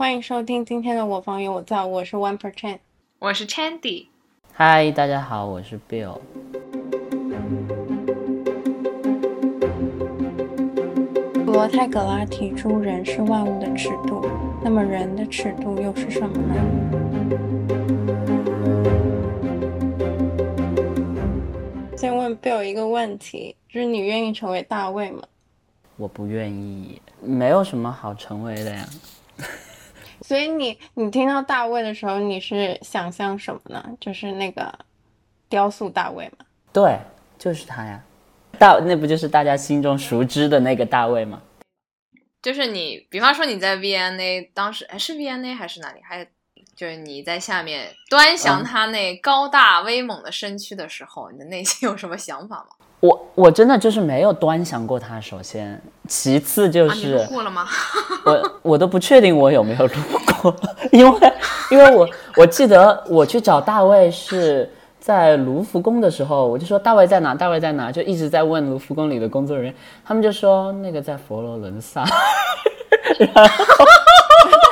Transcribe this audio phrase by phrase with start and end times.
[0.00, 2.78] 欢迎收听今天的我方有我在，我是 One Percent，
[3.18, 4.06] 我是 Chandy。
[4.50, 6.18] 嗨，大家好，我是 Bill。
[11.44, 14.26] 罗泰·葛拉提出“人是万物的尺度”，
[14.64, 16.54] 那么人的尺度又是什么呢？
[21.94, 25.24] 先问 Bill 一个问题，就是你愿意成为大卫吗？
[25.98, 28.88] 我不愿意，没有什么好成为的呀。
[30.30, 33.84] 所以你你听到大卫的时候，你是想象什么呢？
[33.98, 34.72] 就是那个
[35.48, 36.46] 雕塑大卫吗？
[36.72, 36.96] 对，
[37.36, 38.00] 就是他呀。
[38.56, 41.42] 大那不就是大家心中熟知的那个大卫吗？
[42.40, 46.00] 就是你，比方说你在 VNA 当时，哎，是 VNA 还是哪里？
[46.00, 46.24] 还
[46.76, 52.79] 就是你在下面端详他那高大威猛的身躯的时候，你的内心有什么想法吗？
[53.00, 55.20] 我我真的就是没有端详过他。
[55.20, 57.66] 首先，其次就是录过了吗？
[58.24, 59.94] 我我都不确定我有没有录
[60.42, 60.54] 过，
[60.92, 61.32] 因为
[61.70, 67.34] 因为我我记得我去找大卫是在卢浮宫的时候，我就说大卫在哪？
[67.34, 67.90] 大卫在哪？
[67.90, 69.74] 就一直在问卢浮宫里的工作人员，
[70.04, 72.04] 他们就说那个在佛罗伦萨，
[73.16, 73.84] 然后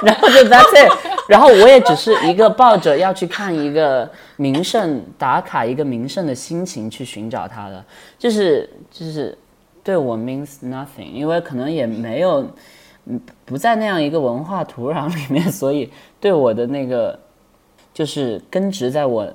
[0.02, 0.92] 然后就 that's it，
[1.26, 4.08] 然后我也只是一个抱着要去看一个
[4.38, 7.84] 名胜打卡一个名胜的心情去寻找它的，
[8.18, 9.36] 就是就是
[9.84, 12.50] 对我 means nothing，因为可能也没有。
[13.10, 17.18] 嗯，不在那样一个文化土壤里面，所以对我的那个
[17.94, 19.32] 就是根植在我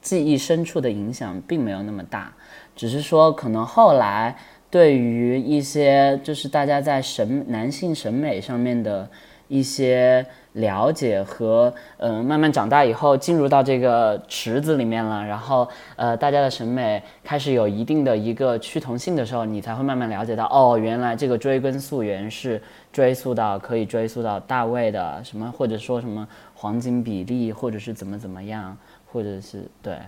[0.00, 2.32] 记忆深处的影响并没有那么大。
[2.76, 4.36] 只是说，可能后来
[4.70, 9.10] 对于一些就是大家在审男性审美上面的
[9.48, 22.60] 一些了解和嗯，慢慢长大以后进入到这个池子里面了，然后呃，大家的审美开始有一定的一个趋同性的时候，你才会慢慢了解到，哦，原来这个追根溯源是。
[22.92, 28.76] 追溯到可以追溯到大卫的什么，或者说什么黄金比例，或者是怎么怎么样，
[29.10, 29.98] 或者是对，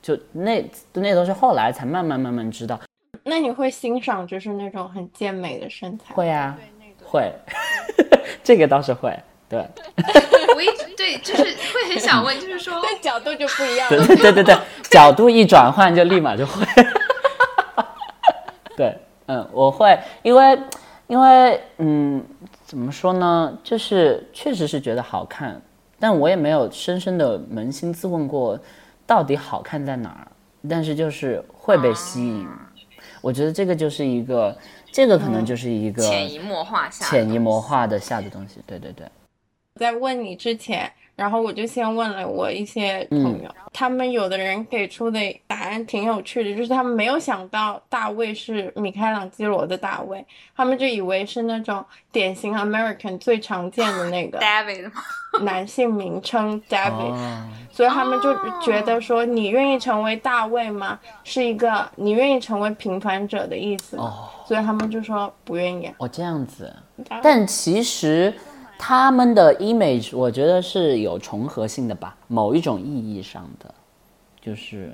[0.00, 2.78] 就那那都是后来才慢慢慢慢知道。
[3.24, 6.14] 那你会欣赏就是那种很健美的身材？
[6.14, 6.56] 会啊，
[7.04, 7.32] 会，
[8.44, 9.12] 这个倒是会。
[9.48, 9.58] 对，
[10.54, 13.90] 我一直对，就是会很想问，就是说，但角度就不一样。
[13.90, 14.58] 了对对对对，
[14.90, 16.64] 角度一转换就立马就会。
[18.76, 18.96] 对，
[19.26, 20.58] 嗯，我会，因为。
[21.08, 22.20] 因为，嗯，
[22.64, 23.56] 怎么说呢？
[23.62, 25.62] 就是确实是觉得好看，
[26.00, 28.58] 但我也没有深深的扪心自问过，
[29.06, 30.26] 到底好看在哪儿。
[30.68, 32.48] 但是就是会被吸引，
[33.20, 34.58] 我觉得这个就是一个，
[34.90, 38.60] 这个可能就是一个潜移默化下潜移默化的下的东西。
[38.66, 39.06] 对对对，
[39.76, 40.90] 在问你之前。
[41.16, 50.22] 然后我就先问了我一些朋友，他们有的人给出的答案挺有趣的，就是他们没有想到大卫是米开朗基罗的大卫，
[50.54, 51.82] 他们就以为是那种
[52.12, 54.90] 典型 American 最常见的那个 David
[55.40, 57.14] 男性名称 David，
[57.72, 61.00] 所以他们就觉得说你愿意成为大卫吗？
[61.24, 63.96] 是一个你愿意成为平凡者的意思，
[64.46, 65.90] 所以他们就说不愿意。
[65.96, 66.70] 哦，这样子，
[67.22, 68.34] 但其实。
[68.78, 73.74] 他们的 image 我觉得是有重合性的吧，某一种意义上的，
[74.40, 74.92] 就是，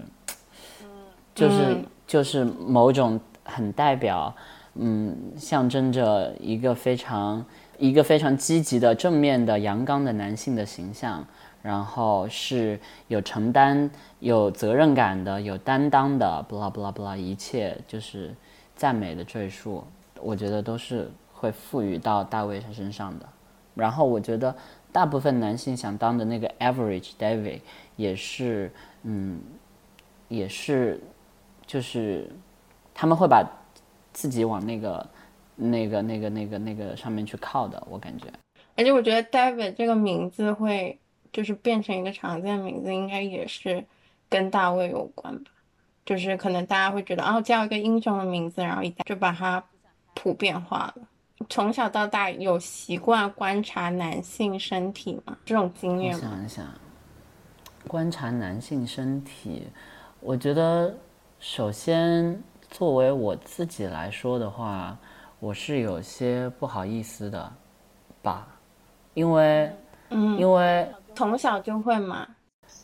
[1.35, 1.77] 就是
[2.07, 4.35] 就是某种很代表，
[4.75, 7.45] 嗯，象征着一个非常
[7.79, 11.25] 一个非常积极的正面的阳刚的男性的形象，
[11.61, 12.79] 然后是
[13.09, 18.35] 有承担、有责任感的、有担当的，blah blah blah，一切就是
[18.77, 19.85] 赞美的赘述，
[20.21, 23.27] 我觉得都是会赋予到大卫他身上的。
[23.75, 24.55] 然后我觉得，
[24.93, 27.61] 大部分男性想当的那个 average David
[27.97, 28.73] 也是，
[29.03, 29.41] 嗯，
[30.29, 31.01] 也是，
[31.67, 32.31] 就是
[32.95, 33.43] 他们会把
[34.13, 35.07] 自己往那个、
[35.57, 38.27] 那个、那个、那个、那个上面去靠的，我感觉。
[38.77, 40.99] 而且我觉得 David 这个名字会
[41.33, 43.85] 就是变成一个常见名字，应该也是
[44.29, 45.51] 跟大卫有关吧？
[46.05, 49.63] 就是可能大家会觉得，哦，叫一个英雄的名字，然后一就把它
[50.15, 51.03] 普遍化了。
[51.49, 55.37] 从小到大有习惯观察男性身体吗？
[55.45, 56.21] 这种经验我？
[56.21, 56.67] 想一想，
[57.87, 59.69] 观察男性身体，
[60.21, 60.95] 我觉得
[61.41, 62.41] 首先
[62.71, 64.97] 作为我自己来说的话，
[65.41, 67.53] 我是有些不好意思的
[68.23, 68.47] 吧，
[69.15, 69.75] 因为，
[70.11, 72.27] 嗯，因为从小就会嘛。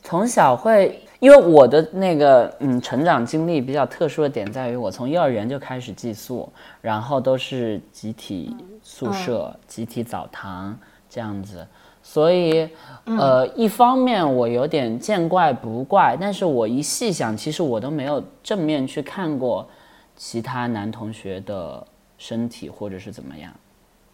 [0.02, 6.50] 从小会，因为我的那个嗯成长经历比较特殊的点在于，我从幼儿园就开始寄宿，
[6.81, 10.79] 然后都是集体宿舍、集体澡堂
[11.11, 11.67] 这样子，
[12.02, 12.69] 所以
[13.05, 19.69] 呃一方面我有点见怪不怪，但是我一细想，其实我都没有正面去看过
[20.17, 21.87] 其他男同学的
[22.17, 23.52] 身体或者是怎么样，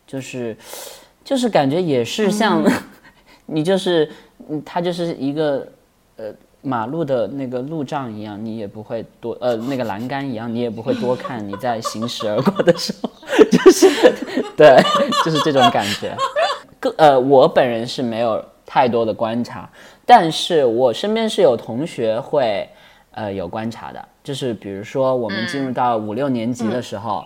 [0.07, 0.57] 就是
[1.23, 2.63] 就是感觉也是像，
[3.47, 4.11] 你就是，
[4.49, 5.67] 嗯它就是一个
[6.17, 6.33] 呃
[6.63, 13.11] 马路的那个路障一样，你也不会多呃那个栏杆一样，你也不会多看你在行驶而过的时候，
[13.51, 13.87] 就是
[14.57, 14.83] 对，
[15.25, 16.17] 就是这种感觉。
[16.81, 19.69] 个呃，我本人是没有太多的观察，
[20.07, 22.69] 但是我身边是有同学会
[23.13, 27.25] 呃有观察的，就是比如说我们进入到五六年级的时候，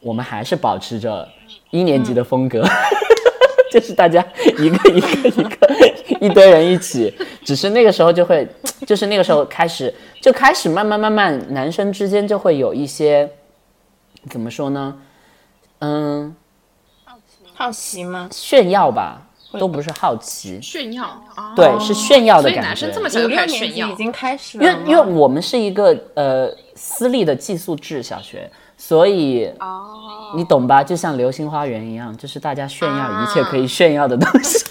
[0.00, 1.28] 我们还是保持着
[1.70, 2.62] 一年级的风格，
[3.70, 4.24] 就是大家
[4.58, 7.12] 一个一个一个一堆人一起，
[7.44, 8.46] 只是那个时候就会，
[8.86, 13.30] 就是那个时候开始就开始慢慢慢慢，男生之间就会有一些
[14.30, 14.96] 怎么说呢？
[15.80, 16.34] 嗯，
[17.54, 18.28] 好奇吗？
[18.32, 19.22] 炫耀吧，
[19.58, 21.04] 都不是好奇，炫耀
[21.34, 22.60] 啊，对，是炫耀的感觉。
[22.60, 30.82] 所以男生这么小就五六开始炫耀年已，经开始因为，因为我们是一个呃私立的寄宿制小学，所以哦，你懂吧？
[30.82, 34.64] 就像流星花园一样，就是大家炫耀一切可以炫耀的东西，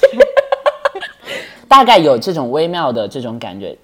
[1.67, 3.77] 大概有这种微妙的这种感觉。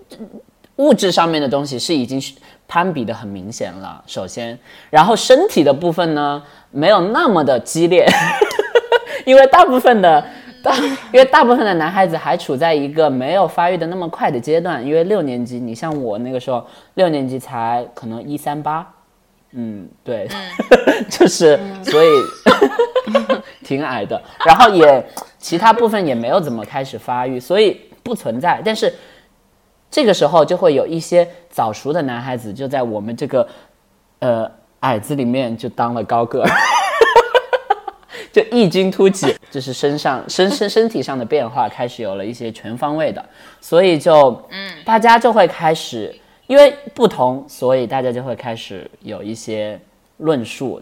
[0.78, 2.20] 物质上面的东西是已经
[2.68, 4.58] 攀比的很明显了，首先，
[4.90, 6.42] 然后身体的部分呢，
[6.72, 8.08] 没有那么的激烈，
[9.26, 10.26] 因为大部分的。
[10.64, 10.74] 大，
[11.12, 18.90] 因为大部分的男孩子还处在一个没有发育的那么快的阶段，因为六年级，你像我那个时候，六年级才可能一三八，
[19.56, 20.28] 嗯，对，
[21.10, 22.08] 就是所以
[23.64, 25.06] 挺矮的，然后也
[25.38, 28.62] 其他部分也没有怎么开始发育，所以不存在。
[28.66, 28.94] 但是
[29.92, 33.48] 这个时候就会有一些早熟的男孩子就在我们这个
[34.20, 36.50] 呃矮子里面就当了高个儿。
[38.32, 43.24] 就异军突起，就是身上身身身体上的变化开始有了一些全方位的，
[43.62, 46.12] 所以就嗯，大家就会开始
[46.48, 49.80] 因为不同，所以大家就会开始有一些
[50.18, 50.82] 论述。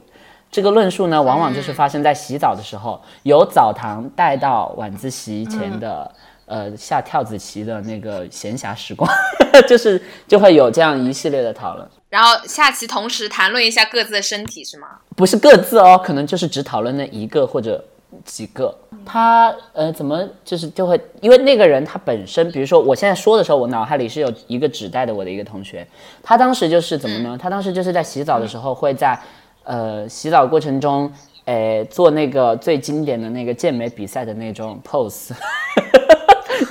[0.51, 6.11] 这个论述呢，往往就是发生在洗澡的时候，由澡堂带到晚自习前的、
[6.45, 9.09] 呃下跳子棋的那个闲暇时光，
[9.65, 11.87] 就是就会有这样一系列的讨论。
[12.09, 14.87] 然后下棋同时谈论一下各自的身体是吗？
[15.15, 17.81] 不是各自哦，可能就是只讨论那一个或者
[18.25, 18.77] 几个。
[19.05, 25.85] 他呃怎么就是就会，因为那个人他本身，比如说我现在说的时候，我脑海里是有一个指代的我的一个同学，
[26.21, 27.37] 他当时就是怎么呢？
[27.39, 29.19] 他当时就是在洗澡的时候会在
[29.63, 31.11] 呃洗澡过程中，
[31.45, 35.31] 诶做那个最经典的那个健美比赛的那种 pose。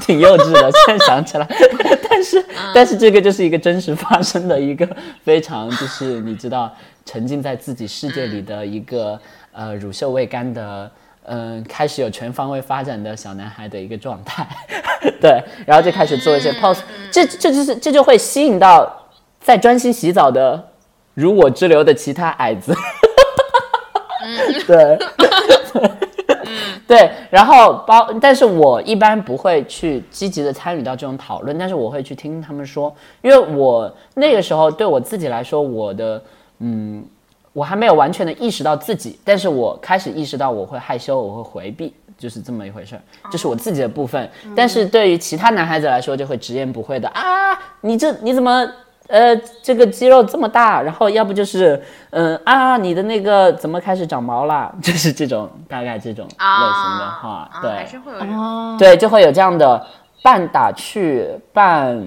[0.03, 1.47] 挺幼稚的，现在想起来，
[2.09, 4.89] 但是、但是这个就是一个真实发生的一个
[5.25, 6.73] 非常就是你知道
[7.05, 9.21] 沉浸在自己世界里的一个、
[9.51, 10.89] 呃乳臭未干的
[11.31, 14.47] 嗯、开始有全方位发展的小男孩的一个状态，
[15.21, 16.81] 对，然后就开始做一些 pose，、
[17.11, 18.91] 这这就是这就会吸引到
[19.41, 20.69] 在专心洗澡的
[21.15, 22.75] 如我之流的其他矮子，
[24.67, 24.99] 对。
[26.87, 32.93] 对，然后包，但是我一般不会去积极的参与到这种讨论，但是我会去听他们说，
[33.23, 36.21] 因为我那个时候对我自己来说，我的
[36.59, 37.05] 嗯，
[37.53, 44.31] 我还没有完全的意识到自己，但是我开始意识到我会害羞，我会回避，就是这么一回事儿，这是我自己的部分。
[44.55, 48.69] 但是对于其他男孩子来说，就会直言不讳的啊，你这你怎么？
[49.09, 54.73] 呃，这个肌肉这么大，然后要不就是，嗯、啊，你的那个怎么开始长毛啦？
[54.81, 59.85] 就是这种大概这种类型的啊，话，啊对，还是会有哦，对，就会有这样的
[60.23, 62.01] 半打趣半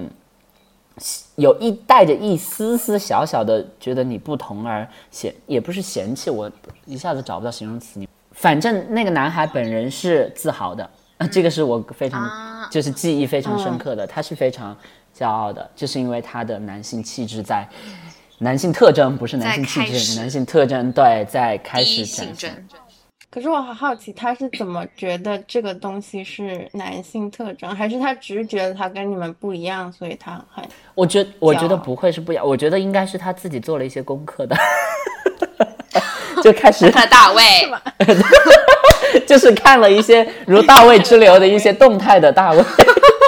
[1.35, 6.51] 有一带着一丝丝小小的觉得你不同而嫌，也不是嫌弃，我
[6.85, 7.99] 一下子找不到形容词。
[7.99, 14.75] 你反正那个男孩本人是自豪的，啊， 这个是我非常、啊就是记忆非常深刻的，他是非常
[15.15, 17.67] 骄傲的，就是因为他的男性气质在。
[18.39, 22.67] 男性特征不是男性气质，男性特征对，在开始展现。。
[23.33, 30.63] 可是我好好奇，他是怎么觉得这个东西是男性特征，还是他只是觉得他跟你们不一样，所以他很
[30.93, 34.55] 我觉我觉得不会是不一样，我觉得应该是他自己做了一些功课的，
[36.43, 37.41] 就开始看大卫，
[39.25, 42.63] 就是看了一些如大卫之流的一些动态的大卫，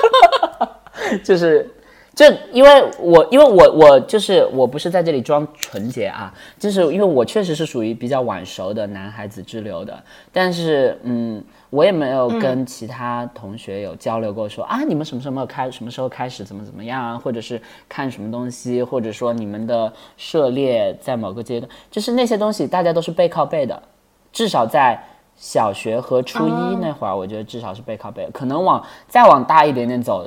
[1.26, 1.68] 就是
[2.16, 23.84] 就因为我因为我我就是我不是在这里装纯洁啊，就是因为我确实是属于比较晚熟的男孩子之流的，但是嗯，我也没有跟其他同学有交流过说、啊，你们什么什么开什么时候开始怎么怎么样啊，或者是看什么东西，或者说你们的涉猎在某个阶段，就是那些东西大家都是背靠背的，
[24.32, 24.98] 至少在
[25.36, 28.26] 小学和初一那会儿，我觉得至少是背靠背。
[28.32, 30.26] 可能往再往大一点点走，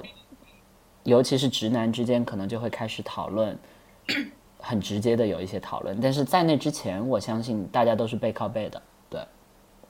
[1.09, 3.59] 尤其是直男之间，可能就会开始讨论，
[4.61, 5.99] 很直接的有一些讨论。
[6.01, 8.83] 但是在那之前，我相信大家都是背靠背的。
[9.09, 9.21] 对，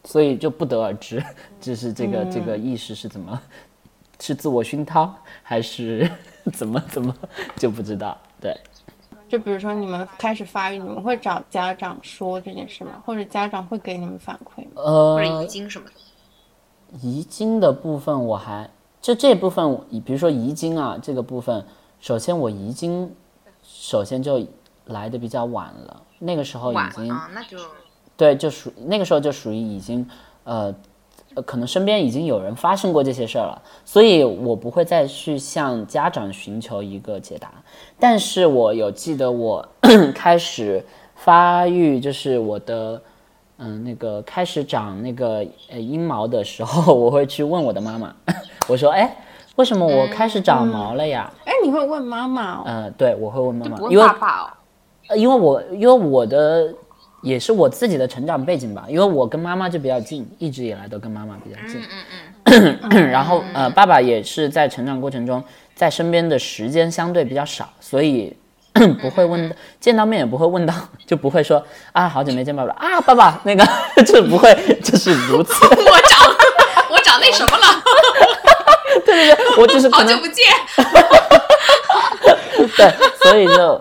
[0.04, 1.22] 所以就不得而知，
[1.60, 3.40] 就是这个、这个意识是怎么，
[4.20, 6.08] 是自我熏陶还是
[6.54, 7.14] 怎么怎么
[7.56, 8.16] 就不知道。
[8.40, 8.56] 对，
[9.28, 13.02] 就比如说你们开始发育，你们会找家长说这件事吗？
[13.04, 14.82] 或者家长会给你们反馈吗？
[14.82, 15.92] 或者遗呃，精什么的。
[17.02, 18.70] 遗精的部分我还
[19.00, 21.64] 就这部分，比如说遗精啊这个部分，
[22.00, 23.11] 首先我遗精，
[23.62, 24.45] 首先就
[24.87, 27.59] 来的比较晚了，那个时候已经啊，那就
[28.17, 30.05] 对，就属那个时候就属于已经，
[30.45, 30.75] 呃，
[31.35, 37.52] 呃可能身边已经有人发生过这些事儿了，所以我不会再去向家长寻求一个解答。
[37.99, 39.67] 但是我有记得我
[40.14, 43.00] 开始发育，就是我的，
[43.59, 48.14] 嗯、那个开始长那个呃阴毛的时候，我会去问我的妈妈，
[48.68, 49.16] 我说，哎，
[49.56, 51.28] 为什么我开始长毛了呀？
[51.44, 52.62] 哎，你会问妈妈哦？
[52.66, 54.50] 呃，对，我会问妈妈，不因为爸爸哦。
[55.08, 56.72] 呃，因为我因为我的
[57.22, 61.80] 也是我自己的成长背景吧，因为我跟妈妈就比较近，一直以来都跟妈妈比较近
[62.44, 63.08] 嗯嗯。
[63.10, 65.42] 然后呃，爸爸也是在成长过程中，
[65.75, 68.37] 在身边的时间相对比较少，所以
[69.00, 70.75] 不会问见到面也不会问到，
[71.06, 73.66] 就不会说啊好久没见爸爸啊，爸爸那个
[74.06, 75.52] 就不会就是如此。
[75.66, 76.34] 我长我
[77.08, 77.64] 长那什么了，
[79.06, 80.44] 对对对，我就是好久不见。
[82.76, 83.80] 对，所以就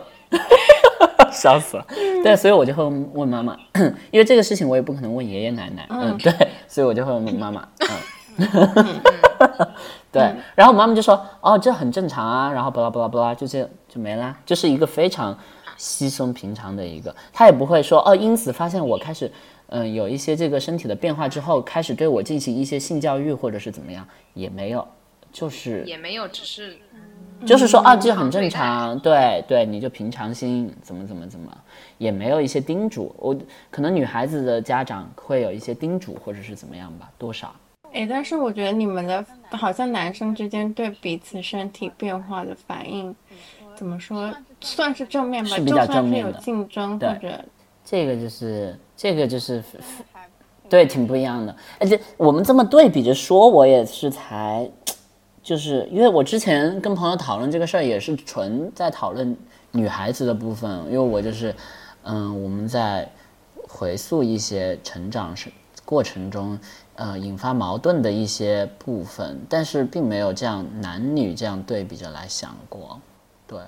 [1.29, 1.85] 笑死了。
[2.23, 3.57] 对，所以我就会问妈妈，
[4.11, 6.33] 因为这个事情我也不可能问爷爷奶奶，嗯，对，
[6.69, 7.67] 所以我就会问妈妈，
[8.37, 9.01] 嗯，
[10.09, 15.37] 对，然后我妈妈就说，哦，这很正常啊，然后巴拉巴拉巴拉，就这就没啦，就是一个非常
[15.75, 19.29] 稀松平常的一个，她也不会说，哦，因此发现我开始。
[19.69, 24.87] 嗯，有一些这个身体的变化之后，开始对我进行一些性教育或者是怎么样，也没有，
[25.31, 26.77] 就是也没有，只是
[27.45, 31.55] 就是说啊，这嗯很正常，对对，你就平常心，怎么怎么怎么，
[31.97, 33.13] 也没有一些叮嘱。
[33.19, 33.37] 我
[33.69, 37.53] 可能女孩子的家长会有一些叮嘱，或者是怎么样吧，多少。
[37.93, 43.15] 哎，但是我觉得你们的好像男生之间对彼此身体变化的反应，
[43.75, 45.49] 怎么说，算是正面吧？
[45.51, 47.45] 是比较就算是有正面的竞争或者
[47.85, 49.63] 这个就是这个就是，
[50.67, 51.55] 对，挺不一样的。
[51.79, 54.67] 而且我们这么对比着说，我也是才，
[55.43, 59.37] 就是因为我之前跟朋友讨论这个事儿，也是纯在讨论
[59.71, 61.53] 女孩子的部分，因为我就是，
[62.01, 63.07] 嗯，我们在
[63.67, 65.51] 回溯一些成长是
[65.85, 66.59] 过程中，
[66.95, 72.99] 呃，引发矛盾的一些部分，但是并没有这样男女这样对比着来想过，
[73.45, 73.59] 对。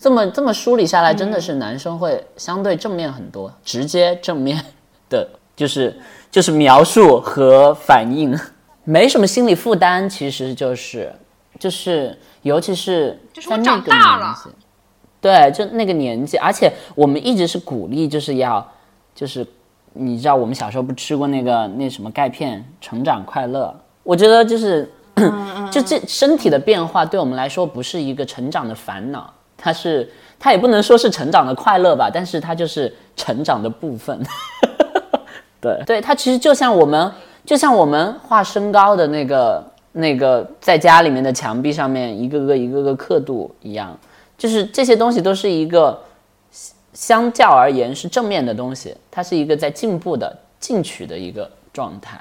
[0.00, 4.58] 这么这么梳理下来，真的是男生会相对正面很多，直接正面
[5.10, 5.94] 的， 就是
[6.30, 8.34] 就是描述和反应，
[8.84, 11.12] 没什么心理负担，其实就是
[11.58, 14.24] 就是，尤其是就是我在那个长大了。
[14.24, 14.50] 年纪，
[15.20, 18.66] 对，就那个年纪，而且我们一直是鼓励，就是要
[19.14, 19.46] 就是
[19.92, 24.90] 你知道我们小时候不吃过那个那什么钙片，成长快乐，我觉得就是。
[25.70, 29.30] 就这身体的变化对我们来说不是一个成长的烦恼，
[29.60, 34.18] 它是它也不能说是成长的快乐吧，但是它就是成长的部分。
[35.60, 37.12] 对 对，它其实就像我们
[37.44, 39.62] 就像我们画身高的那个
[39.92, 43.94] 那个在家里面的墙壁上面一个个一个个刻度一样，
[44.38, 46.00] 就是这些东西都是一个
[46.94, 52.18] 相较而言是正面的东西，它是一个在进步的进取的一个状态。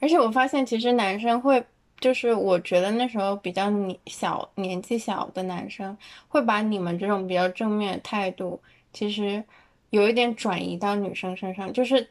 [0.00, 1.64] 而且我发现，其实男生会，
[2.02, 8.60] 就是我觉得那时候比较年小、年纪小的男生，会把你们这种比较正面的态度，
[8.92, 9.42] 其实
[9.90, 11.72] 有一点转移到女生身上。
[11.72, 12.08] 就是，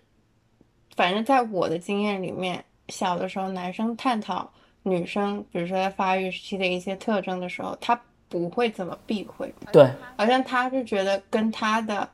[0.95, 4.49] 反正在我的经验里面，小的时候男生探讨
[4.83, 12.09] 女生，比如说在发育期的一些特征的时候，他不会怎么避讳，对好像他是觉得跟他的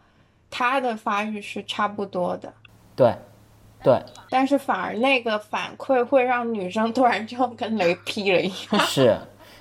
[0.50, 2.52] 他的发育是差不多的。
[2.96, 3.16] 对
[3.84, 8.80] 对，但是反而那个反馈会让女生突然就跟雷劈了一样。
[8.86, 9.16] 是，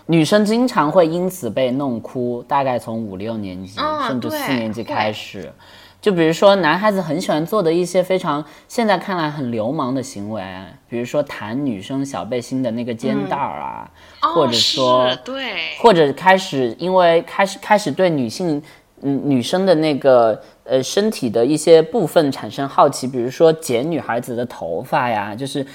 [0.06, 5.52] 女生经常会因此被弄哭，大概从五六年级、嗯甚至四年级开始。
[6.00, 10.42] 就比如说，男孩子很喜欢做的一些非常现在看来很流氓的行为，
[10.88, 18.62] 比如说弹女生小背心的那个肩带儿啊，或者说哦对，或者开始因为开始开始对女性，
[19.00, 25.66] 嗯，女生的那个呃身体的一些部分产生好奇，比如说剪女孩子的头发呀，就是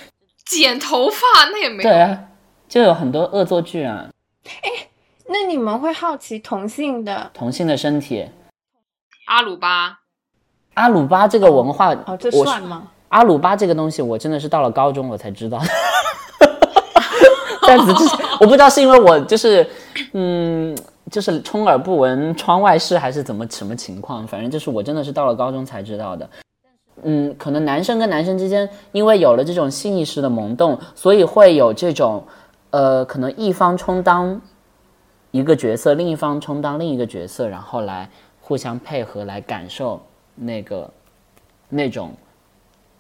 [0.46, 1.18] 剪头发
[1.52, 2.18] 那也没对啊，
[2.68, 4.10] 就有很多恶作剧啊，
[5.28, 8.28] 那你们会好奇同性的同性的身体。
[9.28, 10.00] 阿鲁巴，
[10.74, 12.90] 阿鲁巴这个文化，哦，这我算吗？
[13.10, 15.62] 阿鲁巴这个东西，我真的是到了高中我才知道。
[17.66, 19.66] 在此之前，我不知道是因为我就是，
[20.12, 20.78] 嗯，
[21.12, 26.30] 就是充耳不闻窗外事，还是怎么什么情况，反正就是我真的是到了高中才知道的。
[27.04, 32.24] 嗯，可能男生跟男生之间，因为有了这种性意识的萌动，所以会有这种，
[32.70, 34.40] 呃，可能一方充当
[35.32, 40.00] 一个角色，另一方充当另一个角色，然后来互相配合，来感受
[40.36, 40.90] 那个
[41.70, 42.12] 那种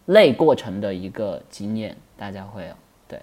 [0.08, 2.74] 累过程的一个经验，大家会有
[3.08, 3.22] 对。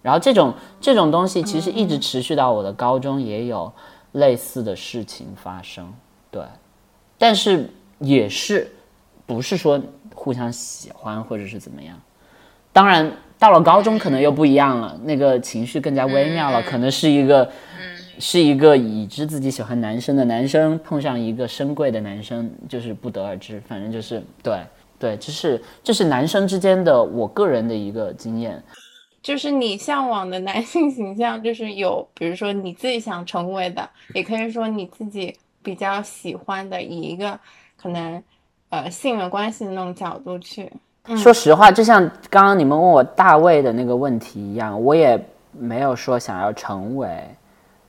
[0.00, 3.72] 然后这种这种东西其实一直持续到我的高中，也有
[4.14, 5.94] 类似的事情发生，
[6.30, 6.42] 对。
[7.16, 8.68] 但是也是
[9.24, 9.80] 不是说。
[10.16, 12.00] 互相喜欢或者是怎么样，
[12.72, 17.50] 当然到了高中可能又不一样了，那个情绪更加微妙了，可能是一个，
[18.20, 24.60] 是一个已知自己喜欢男生的男生碰上一个深贵的男生，就是不得而知，反正就是对
[25.00, 28.62] 对，这是这是男生之间的我个人的一个经验，
[29.24, 37.36] 就是你向往的男性形象，就是有比如说你自己想成为的，也可以说你自己比较喜欢的，以一个
[37.76, 38.22] 可能。
[38.70, 40.68] 呃，性缘关系的那种角度去
[41.16, 47.08] 说实话，就像刚刚你们问我大卫的那个问题一样，我也没有说想要成为，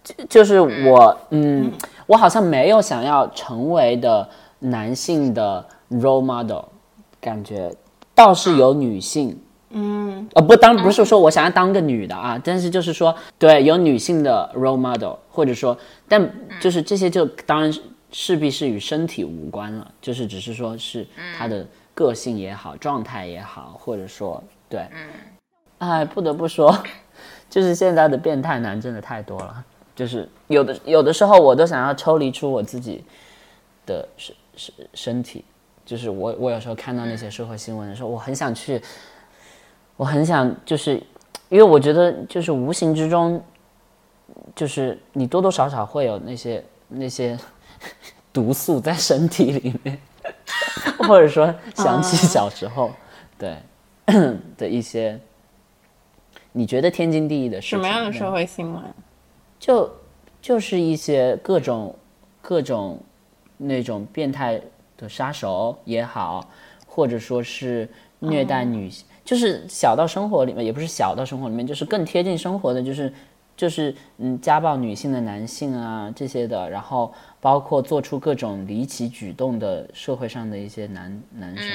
[0.04, 1.72] 就就是我，嗯，
[2.06, 6.66] 我好像没有想要成为的男性的 role model，
[7.20, 7.74] 感觉
[8.14, 9.40] 倒是有女性，嗯，
[10.34, 15.78] 呃，不，当然不是说我想要当个女的啊，但是就是说，对，有女性的 role model，或者说，
[16.08, 16.30] 但
[16.60, 17.74] 就是这些就当然。
[18.12, 21.06] 势必是与身体无关了，就是只是说是
[21.38, 24.88] 她的个性也好，状态也好，或者说对，
[25.80, 26.74] 哎，不得不说，
[27.50, 29.62] 就是现在的变态男真的太多了，
[29.94, 33.04] 就是有的有的时候我都想要抽离出我自己
[33.86, 35.44] 的身身身体，
[35.86, 38.82] 就是我我有时候看到那些社会新闻的时候，我很想去，
[39.98, 40.96] 我很想就是
[41.50, 43.44] 因为我觉得就是无形之中，
[44.56, 47.38] 就是你多多少少会有那些那些。
[48.34, 49.98] 毒素在身体里面，
[51.00, 52.92] 或者说想起小时候，
[53.38, 53.56] 对
[54.58, 55.18] 的一些
[56.52, 57.80] 你觉得天经地义的事情。
[57.80, 58.84] 什么样的社会新闻？
[59.58, 59.90] 就
[60.42, 61.96] 就是一些各种
[62.42, 63.00] 各种
[63.56, 64.60] 那种变态
[64.98, 66.50] 的杀手也好，
[66.86, 67.88] 或者说是
[68.20, 73.12] 虐待女性，就是小到生活里面，也不是小到生活里面，就是更贴近生活的，就是。
[73.58, 81.66] 就是嗯，家暴女性的男性啊，这些的，然后包括做出各种离奇举动的社会上的一些男男生，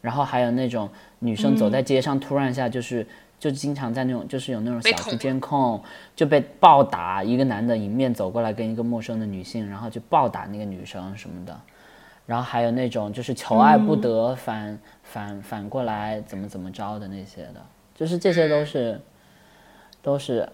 [0.00, 3.06] 然后还有那种女生走在街上，突然一下就是
[3.38, 5.80] 就经常在那种就是有那种小区监控
[6.16, 11.56] 就被暴打，一个男的迎面走过来跟一个陌生的女性，然后就暴打那个女生什么的，
[12.26, 14.76] 然后还有那种就是求爱不得，反
[15.14, 19.00] 反反过来怎么怎么着的那些的，就是这些都是
[20.02, 20.48] 都是。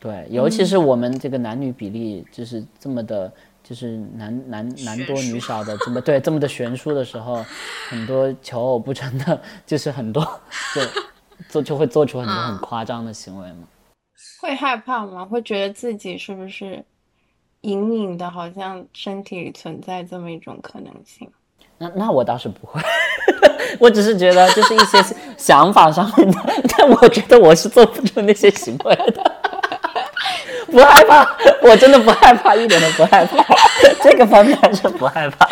[0.00, 7.44] 对，尤其是我们这个男女比例就是这么的，就是男男男多女少的这么对这么的悬殊的时候，
[7.88, 10.24] 很多求偶不成的，就是很多
[10.74, 10.80] 就
[11.48, 13.68] 做就会做出很多很夸张的行为嘛。
[14.40, 15.24] 会害怕吗？
[15.24, 16.84] 会觉得自己是不是
[17.60, 21.30] 隐隐的，好像身体里存在这么一种可能性？
[21.78, 22.82] 那那我倒是不会，
[23.78, 25.02] 我只是觉得就是一些
[25.36, 26.38] 想法上面的，
[26.76, 29.32] 但我觉得我是做不出那些行为的。
[30.70, 31.26] 不害怕，
[31.62, 33.44] 我真的不害怕，一点都不害怕。
[34.02, 35.48] 这个方面还是不害怕，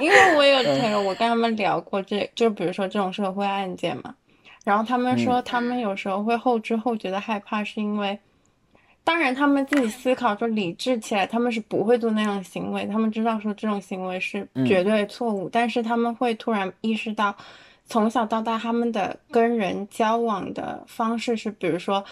[0.00, 4.14] 因为我有朋友，我跟他们聊过，这就比如说这种社会案件嘛，
[4.64, 8.18] 然后他们说他们有时候会后知后觉的害怕，是因为，
[9.04, 17.36] 当然他们自己思考说理智起来，他们是不会做那样的行为，他们知道说这种行为是绝对错误，但是他们会突然意识到，
[17.86, 22.04] 从小到大他们的跟人交往的方式是，比如说。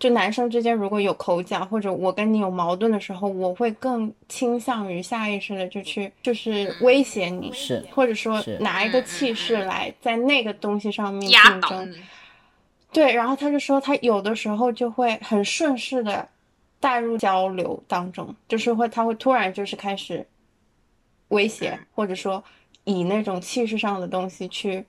[0.00, 11.94] 就男生之间如果有口角，或者我跟你有矛盾的时候，我会更倾向于下意识的就去就是威胁你，是或者说拿一个气势来在那个东西上面竞争。
[12.92, 16.28] 对，然后他就说他有的时候就会很顺势的
[16.80, 20.26] 带入交流当中，就是会他会突然就是开始
[21.28, 22.42] 威胁，或者说
[22.84, 24.84] 以那种气势上的东西去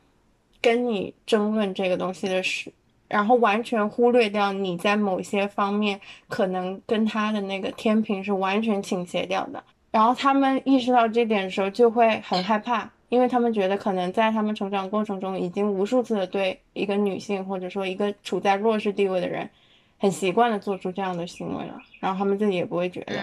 [0.62, 2.72] 跟你争论这个东西的事。
[3.10, 9.64] 然后完全忽略掉你在某些方面可能跟他的那个天平是完全倾斜掉的。
[9.90, 19.50] 然后他们意识到这点的时候就会很害怕，因为他们觉得可能在他们成长过程中已经无数次的对一个女性或者说一个处在弱势地位的人，
[19.98, 21.76] 很习惯的做出这样的行为了。
[22.00, 23.14] 然后他们自己也不会觉得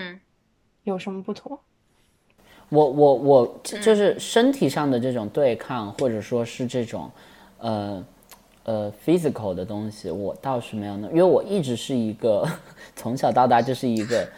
[0.84, 1.58] 有什么不妥。
[2.68, 7.10] 我我我就是身体上的这种对抗，或者说是这种，
[7.58, 8.04] 呃。
[8.68, 12.44] 呃，physical 的东西我倒是没有呢，因为我一直是一个
[12.96, 14.28] 从小到大就是一个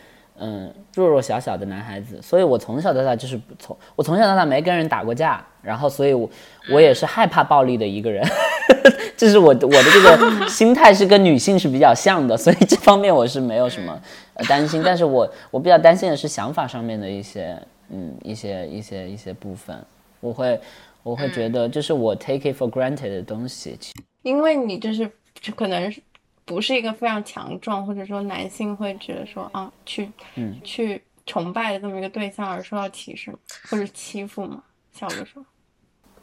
[0.40, 6.28] 嗯弱弱小小的男孩子，所以我从小到大就是从我从小到大没跟人打过架，然后所以我
[6.70, 8.24] 我也是害怕暴力的一个人，
[9.16, 14.00] 这是我的我的这个 心态是跟女性是比较像的，所以这方面我是没有什么
[14.34, 17.56] 呃担心，但是我我比较担心的是想法上面的一些
[17.90, 19.76] 嗯一些一些一些部分，
[20.20, 20.60] 我会
[21.02, 23.78] 我会觉得就是我 take it for granted 的东西，
[24.22, 26.00] 因为你就是就可能是
[26.48, 30.58] 不是一个非常强壮，或者说男性会觉得说啊，去嗯。
[30.64, 33.30] 去崇拜的这么一个对象而受到歧视
[33.70, 34.62] 或者欺负吗？
[34.90, 35.44] 小的时候，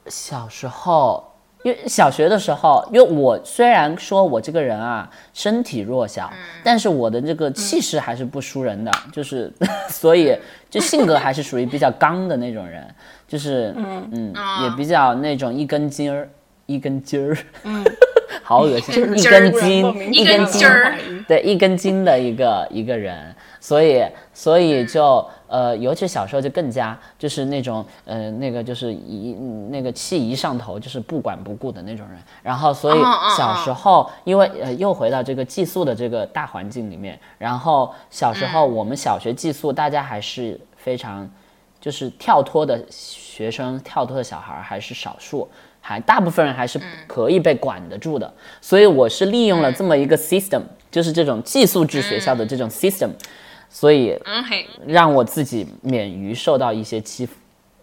[0.07, 1.23] 小时候，
[1.61, 6.33] 因为小学的时候，因为我虽然说我这个人啊身体弱小，
[6.63, 9.53] 但是我的这个气势还是不输人的，就是
[9.87, 10.35] 所以
[10.71, 12.93] 就性格还是属于比较刚的那种人，
[13.27, 14.33] 就是嗯嗯
[14.63, 16.27] 也比较那种一根筋儿
[16.65, 17.83] 一根筋儿，嗯，
[18.43, 20.13] 好恶心， 一筋儿根筋。
[20.13, 20.97] 一一根筋儿。
[21.27, 29.33] 对，一根筋的一个一个人，所以所以就呃，尤其小时候就更加就是那种呃那个就是一
[29.71, 32.99] 那个气一上头就是不管不顾的那种人，然后所以
[33.35, 41.27] 小时候因为呃又回到这个寄宿的这个大环境里面，然后小时候我们小学寄宿大家还是非常
[41.81, 45.49] 就是跳脱的学生，跳脱的小孩儿还是少数，
[45.87, 48.33] 还大部分人还是可以被管得住的。
[48.59, 53.09] 所以我是利用了这么一个 system，、就是这种寄宿制学校的这种 system，、
[53.69, 54.17] 所以
[54.87, 57.35] 让我自己免于受到一些欺负。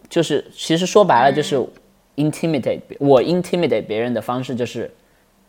[0.08, 1.56] 就是其实说白了就是
[2.16, 4.92] intimidate，、我 intimidate 别人的方式就是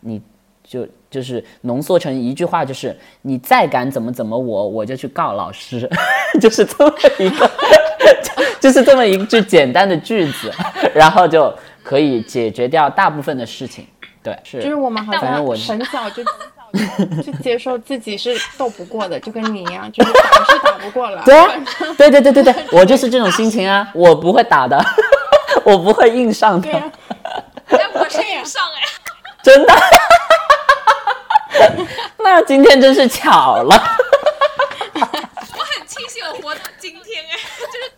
[0.00, 0.22] 你
[0.62, 5.90] 就就是浓缩成一句话，就是你再敢怎么怎么我，我就去告老师，
[6.40, 7.50] 就是这么一个，
[8.22, 10.50] 就就是这么一句简单的句子，
[10.94, 11.52] 然后就
[11.84, 13.86] 可以解决掉大部分的事情。
[14.22, 16.24] 对，是，就是我们好像我很早就
[17.22, 21.22] 就接受自己是斗不过的，就跟你一样，就是打是打不过了。
[21.24, 21.52] 对啊，
[21.98, 24.82] 对对对对对，我就是这种心情啊， 我不会打的，
[25.62, 26.90] 我不会硬上的，对啊，
[27.68, 28.80] 哎，我是硬上哎，
[29.42, 29.74] 真的。
[32.18, 33.98] 那今天真是巧了，
[34.94, 37.92] 我很庆幸我活到今天哎，就是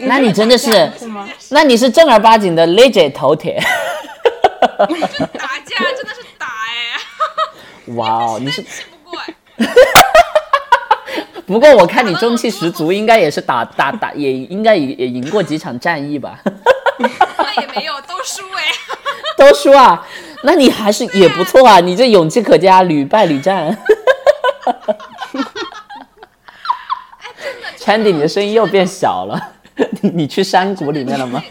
[0.00, 1.06] 那你真的是，是？
[1.50, 3.60] 那你是正儿八经的 legit 头铁。
[4.78, 9.34] 打架真的是打哎，哇哦， 你是，气不过哎。
[11.46, 16.38] 不过我看你中气十足，应该也是打打打，也应该也也赢过几场战役吧？
[16.98, 18.64] 那也没有，都输哎。
[19.36, 20.06] 都输啊，
[20.42, 23.76] 那你还是也不错啊，你这勇气可嘉，屡败屡战。
[27.88, 29.54] Chandy，你的声音又变小了，
[30.02, 31.42] 你你去山谷里面了吗？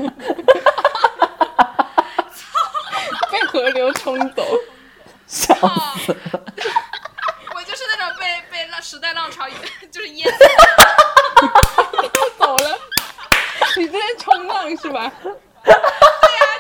[3.32, 4.46] 被河流冲走。
[5.26, 5.72] 笑哦
[6.06, 6.20] 死了！
[7.56, 9.46] 我就是那种被被浪时代浪潮
[9.92, 10.48] 就是淹死的
[12.38, 12.78] 走了，
[13.76, 15.12] 你在冲浪是吧？
[15.24, 15.82] 对啊，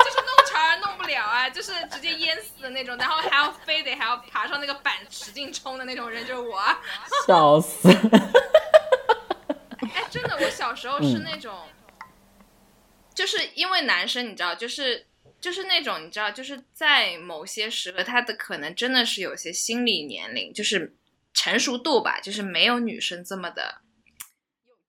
[0.03, 6.79] 就是弄潮儿弄不了啊，就是直接淹死的那种，然后还要非得还要爬上那个板使劲冲的那种人就是我啊。
[7.27, 7.87] 笑死！
[9.93, 11.67] 哎，真的，我小时候是那种，
[13.13, 15.07] 就是因为男生你知道，就是
[15.39, 20.95] 就是那种你知道，就是在某些时刻，他的可能真的是有些心理年龄，就是
[21.33, 23.81] 成熟度吧，就是没有女生这么的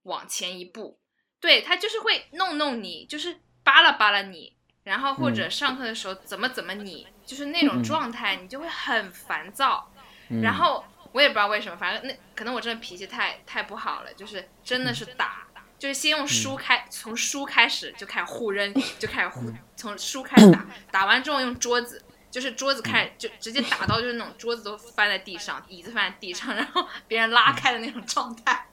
[0.04, 0.98] 往前一步。
[1.40, 7.84] 对他就是会弄弄你，就是扒拉扒拉你，然后或者上课的时候怎么怎么你，就是那种嗯。
[7.84, 9.92] 状态，你就会很烦躁。
[10.30, 10.42] 嗯。
[10.42, 15.46] 然后我也不知道为什么，反正那可能我真的脾气太太不好了，就是真的是打，
[15.78, 22.02] 就是先用书开，从书开始就开始互扔， 就开始互从书开始打， 打完之后用桌子。
[22.30, 28.66] 就是桌子开始就直接打到就是那种桌子都翻在地上，椅子翻在地上，然后别人拉开的那种状态，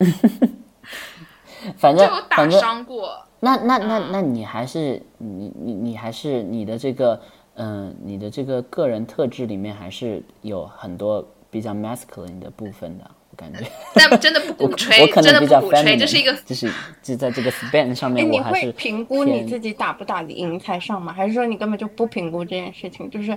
[1.80, 3.26] 反正就有打伤过。
[3.40, 7.22] 那那那嗯那你还是你你你还是你的这个
[7.54, 13.60] 嗯、你的这个个人特质里面还是有很多比较 masculine 的部分的，我感觉。
[13.96, 16.70] 但真的不鼓吹我，可真能比较的不鼓吹，feminine，这是一个就是
[17.02, 21.14] 就在这个 span 上哎，面，你会我还是评估你自己打不打得赢才上吗？
[21.14, 23.10] 还是说你根本就不评估这件事情？
[23.10, 23.32] 就是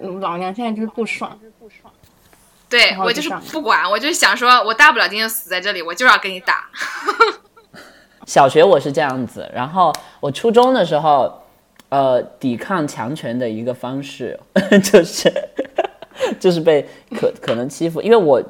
[0.00, 1.36] 嗯老娘现在就是不爽，
[2.68, 6.70] 对我就是不管，我就是想说，我大不了今天死在这里，我就要跟你打。
[8.26, 11.42] 小学我是这样子，然后我初中的时候，
[11.88, 14.38] 呃，抵抗强权的一个方式
[14.84, 15.28] 就是
[16.38, 18.42] 就是被可可能欺负，因为我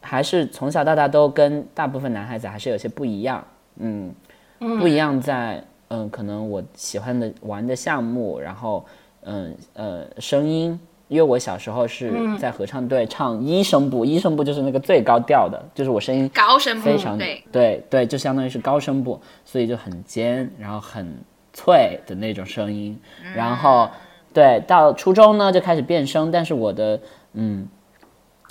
[0.00, 3.44] 还是从小到大都跟大部分男孩子还是有些不一样，
[3.78, 4.14] 嗯，
[4.58, 8.84] 不一样在嗯，可能我喜欢的玩的项目，然后
[9.22, 17.42] 嗯呃声音，因为我小时候是在合唱队唱一声部，一声部就是那个最高调的，就是我声音高声部非常对。
[17.52, 21.06] 对对，就相当于是高声部，所以就很尖，然后很
[21.52, 22.98] 脆的那种声音。
[23.34, 23.88] 然后
[24.36, 27.00] 对，到初中呢就开始变声，但是我的
[27.32, 27.66] 嗯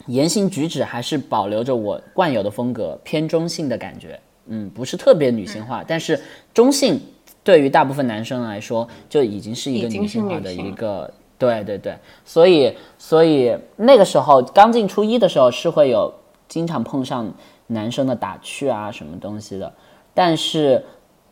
[0.08, 4.20] 言行举止还是保留着我惯有的风格，偏中性的感觉。
[4.48, 6.20] 嗯，不是特别女性化，但是
[6.56, 7.00] 中性
[7.44, 11.14] 对于大部分男生来说就已经是一个女性化的一个。
[11.38, 16.12] 对对对，所以所以那个时候刚进初一的时候是会有
[16.48, 17.32] 经常碰上
[17.68, 19.72] 男生的打趣啊什么东西的，
[20.16, 20.84] 但是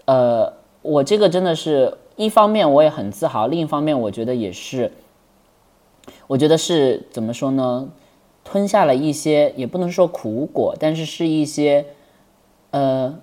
[0.05, 4.91] 呃，我这个真的是一方面我也很自豪，另一方面我觉得也是，
[6.27, 7.89] 我觉得是怎么说呢？
[8.43, 11.85] 吞下了一些，也不能说苦果，但是是一些
[12.71, 13.17] 呃